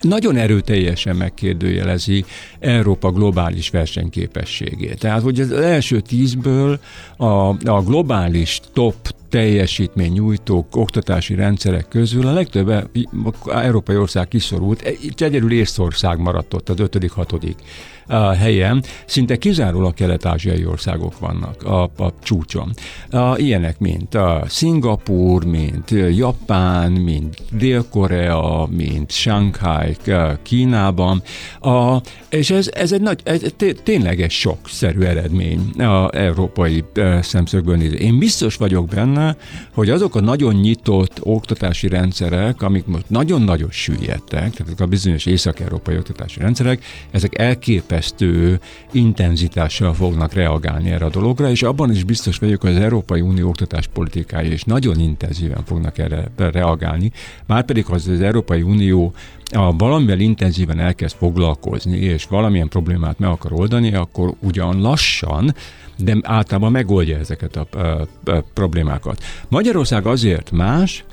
nagyon 0.00 0.36
erőteljesen 0.36 1.16
megkérdőjelezi 1.16 2.24
Európa 2.60 3.10
globális 3.12 3.70
versenyképességét. 3.70 4.98
Tehát, 4.98 5.22
hogy 5.22 5.40
az 5.40 5.52
első 5.52 6.00
tízből 6.00 6.80
a, 7.16 7.24
a 7.70 7.82
globális 7.82 8.60
top 8.72 8.94
teljesítmény 9.32 10.12
nyújtók 10.12 10.76
oktatási 10.76 11.34
rendszerek 11.34 11.88
közül 11.88 12.26
a 12.26 12.32
legtöbb 12.32 12.68
e- 12.68 12.86
európai 13.46 13.96
ország 13.96 14.28
kiszorult, 14.28 14.82
egyedül 15.16 15.52
Észország 15.52 16.18
maradt 16.18 16.54
ott 16.54 16.68
az 16.68 16.80
ötödik, 16.80 17.10
hatodik 17.10 17.56
helyen, 18.38 18.82
szinte 19.06 19.36
kizárólag 19.36 19.94
kelet-ázsiai 19.94 20.66
országok 20.66 21.18
vannak 21.18 21.62
a, 21.62 21.82
a 21.82 22.12
csúcson. 22.22 22.72
Ilyenek, 23.36 23.78
mint 23.78 24.14
a 24.14 24.42
Szingapur, 24.48 25.44
mint 25.44 25.90
Japán, 25.90 26.92
mint 26.92 27.36
Dél-Korea, 27.50 28.68
mint 28.70 29.10
Shanghai 29.10 29.96
Kínában, 30.42 31.22
a, 31.60 31.96
és 32.28 32.50
ez, 32.50 32.70
ez 32.74 32.92
egy 32.92 33.00
nagy, 33.00 33.20
ez 33.24 33.42
tényleges 33.82 34.38
sokszerű 34.38 35.00
eredmény 35.00 35.70
a 35.78 36.16
európai 36.16 36.84
szemszögből 37.20 37.76
nézve. 37.76 37.98
Én 37.98 38.18
biztos 38.18 38.56
vagyok 38.56 38.88
benne, 38.88 39.36
hogy 39.74 39.90
azok 39.90 40.14
a 40.14 40.20
nagyon 40.20 40.54
nyitott 40.54 41.18
oktatási 41.22 41.88
rendszerek, 41.88 42.62
amik 42.62 42.86
most 42.86 43.04
nagyon-nagyon 43.08 43.70
süllyedtek, 43.70 44.50
tehát 44.50 44.80
a 44.80 44.86
bizonyos 44.86 45.26
észak-európai 45.26 45.96
oktatási 45.96 46.40
rendszerek, 46.40 46.84
ezek 47.10 47.38
elképesztő 47.38 47.91
elképesztő 47.92 48.60
intenzitással 48.92 49.94
fognak 49.94 50.32
reagálni 50.32 50.90
erre 50.90 51.04
a 51.04 51.10
dologra, 51.10 51.50
és 51.50 51.62
abban 51.62 51.90
is 51.90 52.04
biztos 52.04 52.38
vagyok, 52.38 52.60
hogy 52.60 52.70
az 52.70 52.82
Európai 52.82 53.20
Unió 53.20 53.48
oktatáspolitikája 53.48 54.52
is 54.52 54.64
nagyon 54.64 55.00
intenzíven 55.00 55.64
fognak 55.64 55.98
erre 55.98 56.30
reagálni. 56.36 57.12
Márpedig 57.46 57.84
az 57.88 58.08
az 58.08 58.20
Európai 58.20 58.62
Unió 58.62 59.12
a 59.54 59.76
valamivel 59.76 60.20
intenzíven 60.20 60.78
elkezd 60.78 61.16
foglalkozni, 61.16 61.98
és 61.98 62.24
valamilyen 62.24 62.68
problémát 62.68 63.18
meg 63.18 63.30
akar 63.30 63.52
oldani, 63.52 63.94
akkor 63.94 64.34
ugyan 64.40 64.80
lassan, 64.80 65.54
de 65.98 66.16
általában 66.22 66.72
megoldja 66.72 67.18
ezeket 67.18 67.56
a, 67.56 67.66
a, 67.78 67.80
a 68.30 68.44
problémákat. 68.54 69.22
Magyarország 69.48 70.06
azért 70.06 70.50
más, 70.50 71.04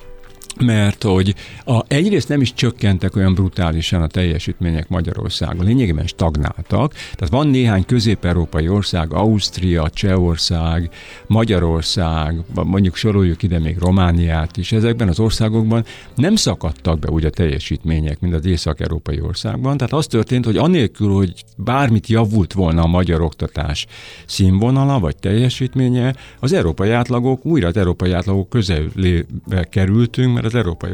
mert 0.62 1.03
hogy 1.03 1.36
a, 1.66 1.84
egyrészt 1.88 2.30
nem 2.30 2.41
is 2.41 2.53
csökkentek 2.53 3.16
olyan 3.16 3.34
brutálisan 3.34 4.01
a 4.01 4.07
teljesítmények 4.07 4.89
Magyarországon, 4.89 5.66
lényegében 5.66 6.07
stagnáltak, 6.07 6.93
tehát 6.93 7.30
van 7.30 7.47
néhány 7.47 7.86
közép-európai 7.86 8.68
ország, 8.68 9.14
Ausztria, 9.14 9.89
Csehország, 9.89 10.89
Magyarország, 11.28 12.41
mondjuk 12.53 12.95
soroljuk 12.95 13.43
ide 13.43 13.60
még 13.60 13.78
Romániát 13.78 14.57
is, 14.57 14.72
ezekben 14.72 15.07
az 15.07 15.20
országokban 15.20 15.86
nem 16.16 16.36
szakadtak 16.36 16.99
be 16.99 17.10
úgy 17.10 17.26
a 17.26 17.30
teljesítmények, 17.30 18.20
mint 18.20 18.34
az 18.34 18.45
észak-európai 18.45 19.22
országban, 19.22 19.78
tehát 19.78 19.93
az 19.93 20.07
történt, 20.07 20.45
hogy 20.45 20.57
anélkül, 20.57 21.14
hogy 21.14 21.43
bármit 21.57 22.07
javult 22.07 22.53
volna 22.53 22.82
a 22.82 22.88
magyar 22.88 23.22
oktatás 23.22 23.86
színvonala 24.26 24.99
vagy 24.99 25.16
teljesítménye, 25.16 26.16
az 26.39 26.53
európai 26.53 26.91
átlagok, 26.91 27.45
újra 27.45 27.68
az 27.68 27.78
európai 27.78 28.12
átlagok 28.12 28.49
közelébe 28.49 29.64
kerültünk, 29.70 30.34
mert 30.34 30.45
az 30.50 30.56
európai 30.56 30.91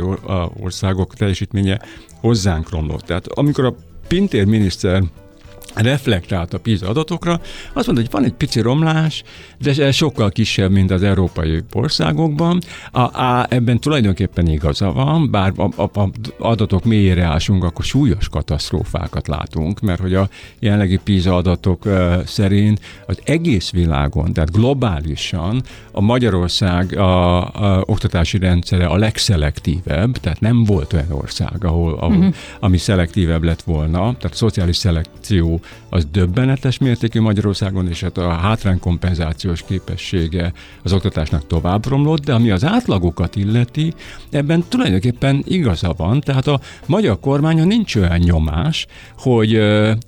országok 0.60 1.16
teljesítménye 1.16 1.80
hozzánk 2.20 2.70
romlott. 2.70 3.02
Tehát 3.02 3.28
amikor 3.28 3.66
a 3.66 3.76
Pintér 4.08 4.46
miniszter 4.46 5.04
reflektált 5.76 6.54
a 6.54 6.60
PISA 6.60 6.88
adatokra, 6.88 7.40
azt 7.74 7.86
mondta, 7.86 8.04
hogy 8.04 8.12
van 8.12 8.24
egy 8.24 8.34
pici 8.34 8.62
romlás, 8.62 9.24
de 9.62 9.84
ez 9.84 9.96
sokkal 9.96 10.30
kisebb, 10.30 10.72
mint 10.72 10.92
az 10.92 11.04
európai 11.04 11.64
országokban. 11.74 12.60
A, 12.92 13.00
a, 13.00 13.46
ebben 13.50 13.80
tulajdonképpen 13.80 14.48
igaza 14.48 14.92
van, 14.92 15.32
bár 15.32 15.54
a, 15.56 15.82
a, 15.82 16.00
a 16.00 16.10
adatok 16.40 16.84
mélyére 16.84 17.24
ásunk, 17.24 17.64
akkor 17.64 17.86
súlyos 17.86 18.30
katasztrófákat 18.30 19.28
látunk, 19.28 19.80
mert 19.80 20.02
hogy 20.02 20.14
a 20.14 20.30
jelenlegi 20.60 21.00
PISA 21.04 21.36
adatok 21.36 21.86
uh, 21.86 22.24
szerint 22.26 22.80
az 23.08 23.20
egész 23.24 23.72
világon, 23.72 24.34
tehát 24.34 24.52
globálisan 24.52 25.64
a 25.92 26.02
Magyarország 26.02 26.98
a, 26.98 27.44
a 27.44 27.84
oktatási 27.86 28.38
rendszere 28.38 28.86
a 28.86 28.98
legszelektívebb, 28.98 30.18
tehát 30.18 30.40
nem 30.40 30.64
volt 30.64 30.94
olyan 30.94 31.12
ország, 31.12 31.66
ahol, 31.66 31.94
ahol 31.94 32.16
uh-huh. 32.16 32.34
ami 32.60 32.78
szelektívebb 32.78 33.44
lett 33.44 33.62
volna, 33.62 34.00
tehát 34.00 34.34
szociális 34.34 34.76
szelekció 34.76 35.60
az 35.90 36.08
döbbenetes 36.12 36.78
mértékű 36.78 37.22
Magyarországon, 37.22 37.88
és 37.88 38.02
hát 38.02 38.18
a 38.18 38.30
hátránykompenzációs 38.30 39.64
képessége 39.68 40.54
az 40.84 40.94
oktatásnak 40.94 41.48
tovább 41.48 41.88
romlott, 41.88 42.24
de 42.26 42.34
ami 42.34 42.52
az 42.52 42.64
átlagokat 42.64 43.36
illeti, 43.36 43.94
ebben 44.30 44.64
tulajdonképpen 44.70 45.44
igaza 45.48 45.94
van, 45.98 46.20
tehát 46.20 46.48
a 46.48 46.60
magyar 46.86 47.20
kormányon 47.20 47.68
nincs 47.68 47.96
olyan 47.96 48.18
nyomás, 48.18 48.86
hogy 49.18 49.60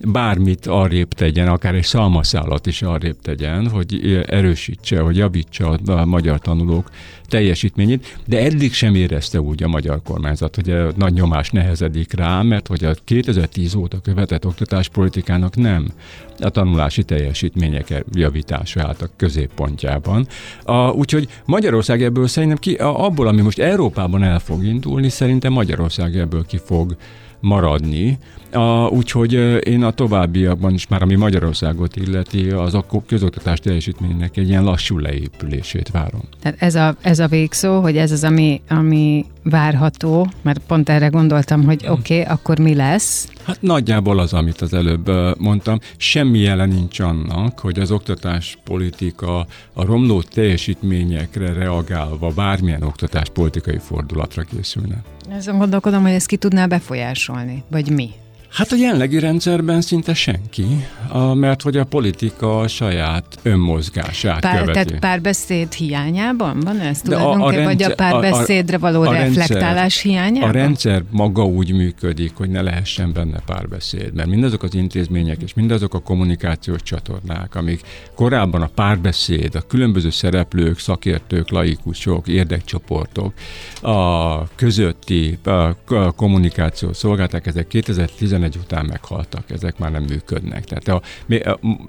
bármit 0.06 0.68
arrébb 0.68 1.14
tegyen, 1.14 1.48
akár 1.48 1.76
egy 1.76 1.84
szalmaszállat 1.84 2.66
is 2.66 2.82
arrébb 2.82 3.22
tegyen, 3.22 3.70
hogy 3.70 4.24
erősítse, 4.28 5.00
hogy 5.00 5.18
javítsa 5.18 5.70
a 5.86 6.06
magyar 6.06 6.40
tanulók 6.40 6.90
teljesítményét, 7.28 8.18
de 8.26 8.44
eddig 8.44 8.74
sem 8.74 8.96
érezte 8.96 9.42
úgy 9.42 9.64
a 9.64 9.68
magyar 9.68 10.02
kormányzat, 10.04 10.56
hogy 10.56 10.70
a 10.70 10.92
nagy 10.96 11.14
nyomás 11.14 11.50
nehezedik 11.50 12.14
rá, 12.14 12.42
mert 12.42 12.68
hogy 12.68 12.84
a 12.84 12.96
2010 13.04 13.76
óta 13.76 14.00
követett 14.00 14.46
oktatáspolitikának 14.46 15.56
nem 15.56 15.92
a 16.40 16.50
tanulási 16.50 17.04
teljesítmények 17.04 18.04
javítása 18.12 18.82
állt 18.82 19.02
a 19.02 19.10
középpontjában. 19.16 20.28
A, 20.64 20.90
úgyhogy 20.90 21.28
Magyarország 21.46 22.04
ebből 22.04 22.28
szerintem 22.28 22.58
ki, 22.58 22.74
abból, 22.76 23.28
ami 23.28 23.42
most 23.42 23.60
Európában 23.60 24.24
el 24.24 24.40
fog 24.40 24.64
indulni, 24.64 25.10
szerintem 25.10 25.54
Magyarország 25.54 26.18
ebből 26.18 26.46
ki 26.46 26.60
fog 26.66 26.96
maradni. 27.40 28.18
A, 28.52 28.88
úgyhogy 28.88 29.34
én 29.68 29.84
a 29.84 29.92
továbbiakban 29.92 30.74
is 30.74 30.88
már, 30.88 31.02
ami 31.02 31.16
Magyarországot 31.16 31.96
illeti, 31.96 32.50
az 32.50 32.74
a 32.74 32.86
közoktatás 33.08 33.60
teljesítménynek 33.60 34.38
egy 34.38 34.50
ilyen 34.50 34.64
lassú 34.64 34.98
leépülését 34.98 35.90
várom. 35.90 36.22
Tehát 36.42 36.62
ez 36.62 36.76
a, 36.76 36.96
ez 37.02 37.20
a 37.20 37.28
végszó, 37.28 37.82
hogy 37.82 37.98
ez 37.98 38.12
az, 38.12 38.24
ami, 38.24 38.62
ami 38.70 39.26
várható, 39.44 40.28
mert 40.42 40.60
pont 40.68 40.90
erre 40.90 41.08
gondoltam, 41.08 41.64
hogy 41.64 41.86
oké, 41.88 42.20
okay, 42.22 42.34
akkor 42.34 42.60
mi 42.60 42.76
lesz? 42.76 43.30
Hát 43.44 43.62
nagyjából 43.62 44.20
az, 44.20 44.34
amit 44.34 44.62
az 44.62 44.74
előbb 44.74 45.12
mondtam. 45.40 45.80
Semmi 45.98 46.40
jelen 46.40 46.70
nincs 46.70 47.00
annak, 47.00 47.60
hogy 47.60 47.80
az 47.80 47.92
oktatáspolitika 47.92 49.46
a 49.74 49.86
romló 49.86 50.22
teljesítményekre 50.22 51.54
reagálva 51.54 52.32
bármilyen 52.36 52.84
oktatáspolitikai 52.84 53.78
fordulatra 53.78 54.44
készülne. 54.44 55.04
Ezen 55.30 55.58
gondolkodom, 55.58 56.02
hogy 56.02 56.12
ezt 56.12 56.28
ki 56.28 56.38
tudná 56.38 56.66
befolyásolni, 56.66 57.64
vagy 57.68 57.90
mi? 57.90 58.10
Hát 58.58 58.72
a 58.72 58.76
jelenlegi 58.76 59.20
rendszerben 59.20 59.82
szinte 59.82 60.14
senki, 60.14 60.66
a, 61.08 61.34
mert 61.34 61.62
hogy 61.62 61.78
a 61.78 61.84
politika 61.84 62.60
a 62.60 62.68
saját 62.68 63.40
önmozgását 63.44 64.40
Pár, 64.40 64.60
követi. 64.60 64.74
Tehát 64.74 65.00
párbeszéd 65.00 65.74
hiányában 65.74 66.60
van 66.60 66.80
ez 66.80 67.02
tulajdonképpen, 67.02 67.64
vagy 67.64 67.84
a 67.84 67.96
párbeszédre 67.96 68.78
való 68.78 69.02
a, 69.02 69.08
a 69.08 69.12
reflektálás 69.12 69.76
rendszer, 69.76 70.12
hiányában? 70.12 70.50
A 70.50 70.52
rendszer 70.52 71.04
maga 71.10 71.46
úgy 71.46 71.74
működik, 71.74 72.32
hogy 72.36 72.50
ne 72.50 72.62
lehessen 72.62 73.14
benne 73.14 73.40
párbeszéd, 73.46 74.14
mert 74.14 74.30
mindazok 74.30 74.64
az 74.64 74.74
intézmények 74.74 75.42
és 75.42 75.54
mindazok 75.54 75.94
a 75.94 76.00
kommunikációs 76.00 76.82
csatornák, 76.82 77.56
amik 77.56 77.82
korábban 78.16 78.62
a 78.62 78.70
párbeszéd, 78.76 79.56
a 79.56 79.62
különböző 79.62 80.10
szereplők, 80.10 80.80
szakértők, 80.80 81.50
laikusok, 81.50 82.28
érdekcsoportok 82.28 83.34
a 83.82 84.48
közötti 84.56 85.38
a, 85.44 85.50
a 85.50 86.12
kommunikációt 86.16 86.96
szolgálták, 86.96 87.48
ezek 87.48 87.68
2011 87.68 88.47
2011 88.50 88.58
után 88.64 88.86
meghaltak, 88.86 89.52
ezek 89.52 89.78
már 89.78 89.92
nem 89.92 90.04
működnek. 90.04 90.64
Tehát 90.64 90.88
a, 90.88 91.02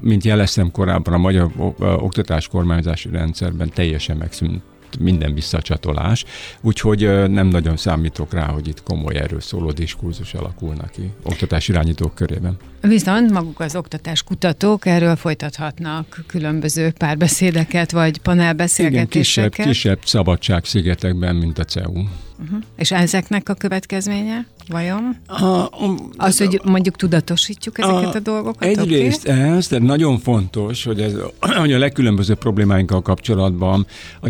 mint 0.01 0.25
jeleztem 0.25 0.71
korábban, 0.71 1.15
a 1.15 1.19
magyar 1.19 1.51
oktatás 1.79 2.49
kormányzási 2.49 3.09
rendszerben 3.11 3.71
teljesen 3.71 4.17
megszűnt 4.17 4.63
minden 5.01 5.35
visszacsatolás, 5.35 6.25
úgyhogy 6.61 7.31
nem 7.31 7.47
nagyon 7.47 7.77
számítok 7.77 8.33
rá, 8.33 8.47
hogy 8.47 8.69
itt 8.69 8.83
komoly 8.83 9.15
erről 9.15 9.41
szóló 9.41 9.71
diskurzus 9.71 10.35
alakulna 10.35 10.87
ki 10.87 11.13
oktatás 11.23 11.69
irányítók 11.69 12.15
körében. 12.15 12.57
Viszont 12.81 13.31
maguk 13.31 13.61
az 13.61 13.77
oktatás 13.77 14.23
kutatók 14.23 14.87
erről 14.87 15.17
folytathatnak 15.17 16.25
különböző 16.27 16.91
párbeszédeket, 16.91 17.91
vagy 17.91 18.19
panelbeszélgetéseket. 18.19 19.53
Igen, 19.55 19.67
kisebb, 19.67 19.67
kisebb 19.67 19.99
szabadságszigetekben, 20.05 21.37
mint 21.37 21.59
a 21.59 21.65
CEU. 21.65 22.03
Uh-huh. 22.43 22.59
És 22.77 22.93
ezeknek 22.93 23.49
a 23.49 23.55
következménye 23.55 24.47
vajon? 24.69 25.17
A, 25.27 25.45
a, 25.45 25.71
Az, 26.17 26.39
hogy 26.39 26.61
mondjuk 26.65 26.97
tudatosítjuk 26.97 27.79
ezeket 27.79 28.15
a, 28.15 28.17
a 28.17 28.21
dolgokat? 28.21 28.69
Egyrészt 28.69 29.29
okay? 29.29 29.41
ez, 29.41 29.69
de 29.69 29.79
nagyon 29.79 30.19
fontos, 30.19 30.85
hogy, 30.85 31.01
ez, 31.01 31.13
hogy 31.61 31.73
a 31.73 31.79
legkülönbözőbb 31.79 32.39
problémáinkkal 32.39 33.03
kapcsolatban, 33.03 33.87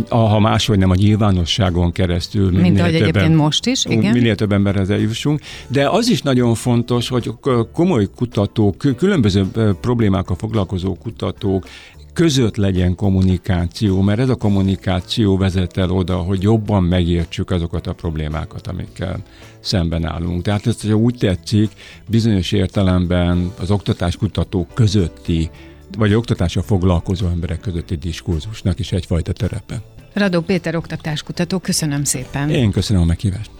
ha 0.08 0.38
máshogy 0.40 0.78
nem 0.78 0.90
a 0.90 0.94
nyilvánosságon 0.94 1.92
keresztül. 1.92 2.50
Mint 2.50 2.80
ahogy 2.80 2.92
többen, 2.92 3.08
egyébként 3.08 3.36
most 3.36 3.66
is, 3.66 3.84
igen. 3.84 4.12
Minél 4.12 4.34
több 4.34 4.52
emberhez 4.52 4.90
eljussunk. 4.90 5.40
De 5.66 5.88
az 5.88 6.08
is 6.08 6.22
nagyon 6.22 6.54
fontos, 6.54 7.08
hogy 7.08 7.32
komoly 7.72 8.08
kutatók, 8.38 8.96
különböző 8.96 9.46
problémákkal 9.80 10.36
foglalkozó 10.36 10.94
kutatók 10.94 11.66
között 12.12 12.56
legyen 12.56 12.94
kommunikáció, 12.94 14.00
mert 14.00 14.18
ez 14.18 14.28
a 14.28 14.34
kommunikáció 14.34 15.36
vezet 15.36 15.76
el 15.76 15.90
oda, 15.90 16.16
hogy 16.16 16.42
jobban 16.42 16.82
megértsük 16.82 17.50
azokat 17.50 17.86
a 17.86 17.92
problémákat, 17.92 18.66
amikkel 18.66 19.22
szemben 19.60 20.04
állunk. 20.04 20.42
Tehát 20.42 20.66
ezt, 20.66 20.80
hogyha 20.80 20.96
úgy 20.96 21.14
tetszik, 21.18 21.70
bizonyos 22.08 22.52
értelemben 22.52 23.52
az 23.60 23.70
oktatáskutatók 23.70 24.74
közötti, 24.74 25.50
vagy 25.98 26.14
oktatásra 26.14 26.62
foglalkozó 26.62 27.26
emberek 27.26 27.60
közötti 27.60 27.94
diskurzusnak 27.94 28.78
is 28.78 28.92
egyfajta 28.92 29.32
terepe. 29.32 29.82
Radó 30.12 30.40
Péter 30.40 30.76
oktatáskutató, 30.76 31.58
köszönöm 31.58 32.04
szépen. 32.04 32.50
Én 32.50 32.70
köszönöm 32.70 33.02
a 33.02 33.04
meghívást. 33.04 33.50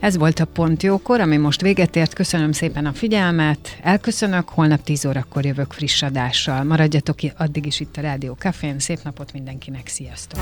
Ez 0.00 0.16
volt 0.16 0.40
a 0.40 0.44
Pont 0.44 0.82
Jókor, 0.82 1.20
ami 1.20 1.36
most 1.36 1.60
véget 1.60 1.96
ért. 1.96 2.12
Köszönöm 2.12 2.52
szépen 2.52 2.86
a 2.86 2.92
figyelmet. 2.92 3.78
Elköszönök, 3.82 4.48
holnap 4.48 4.82
10 4.82 5.04
órakor 5.04 5.44
jövök 5.44 5.72
friss 5.72 6.02
adással. 6.02 6.64
Maradjatok 6.64 7.18
addig 7.36 7.66
is 7.66 7.80
itt 7.80 7.96
a 7.96 8.00
Rádió 8.00 8.36
Cafén. 8.38 8.78
Szép 8.78 8.98
napot 9.02 9.32
mindenkinek, 9.32 9.88
sziasztok! 9.88 10.40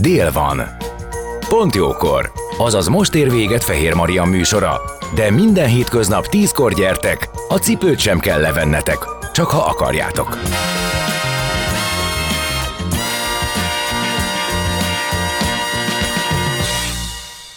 Dél 0.00 0.32
van. 0.32 0.62
Pont 1.48 1.74
jókor. 1.74 2.32
Azaz 2.58 2.88
most 2.88 3.14
ér 3.14 3.30
véget 3.30 3.64
Fehér 3.64 3.94
Maria 3.94 4.24
műsora. 4.24 4.80
De 5.14 5.30
minden 5.30 5.68
hétköznap 5.68 6.26
tízkor 6.26 6.74
gyertek, 6.74 7.28
a 7.48 7.56
cipőt 7.56 7.98
sem 7.98 8.18
kell 8.18 8.40
levennetek, 8.40 8.98
csak 9.32 9.46
ha 9.46 9.58
akarjátok. 9.58 10.38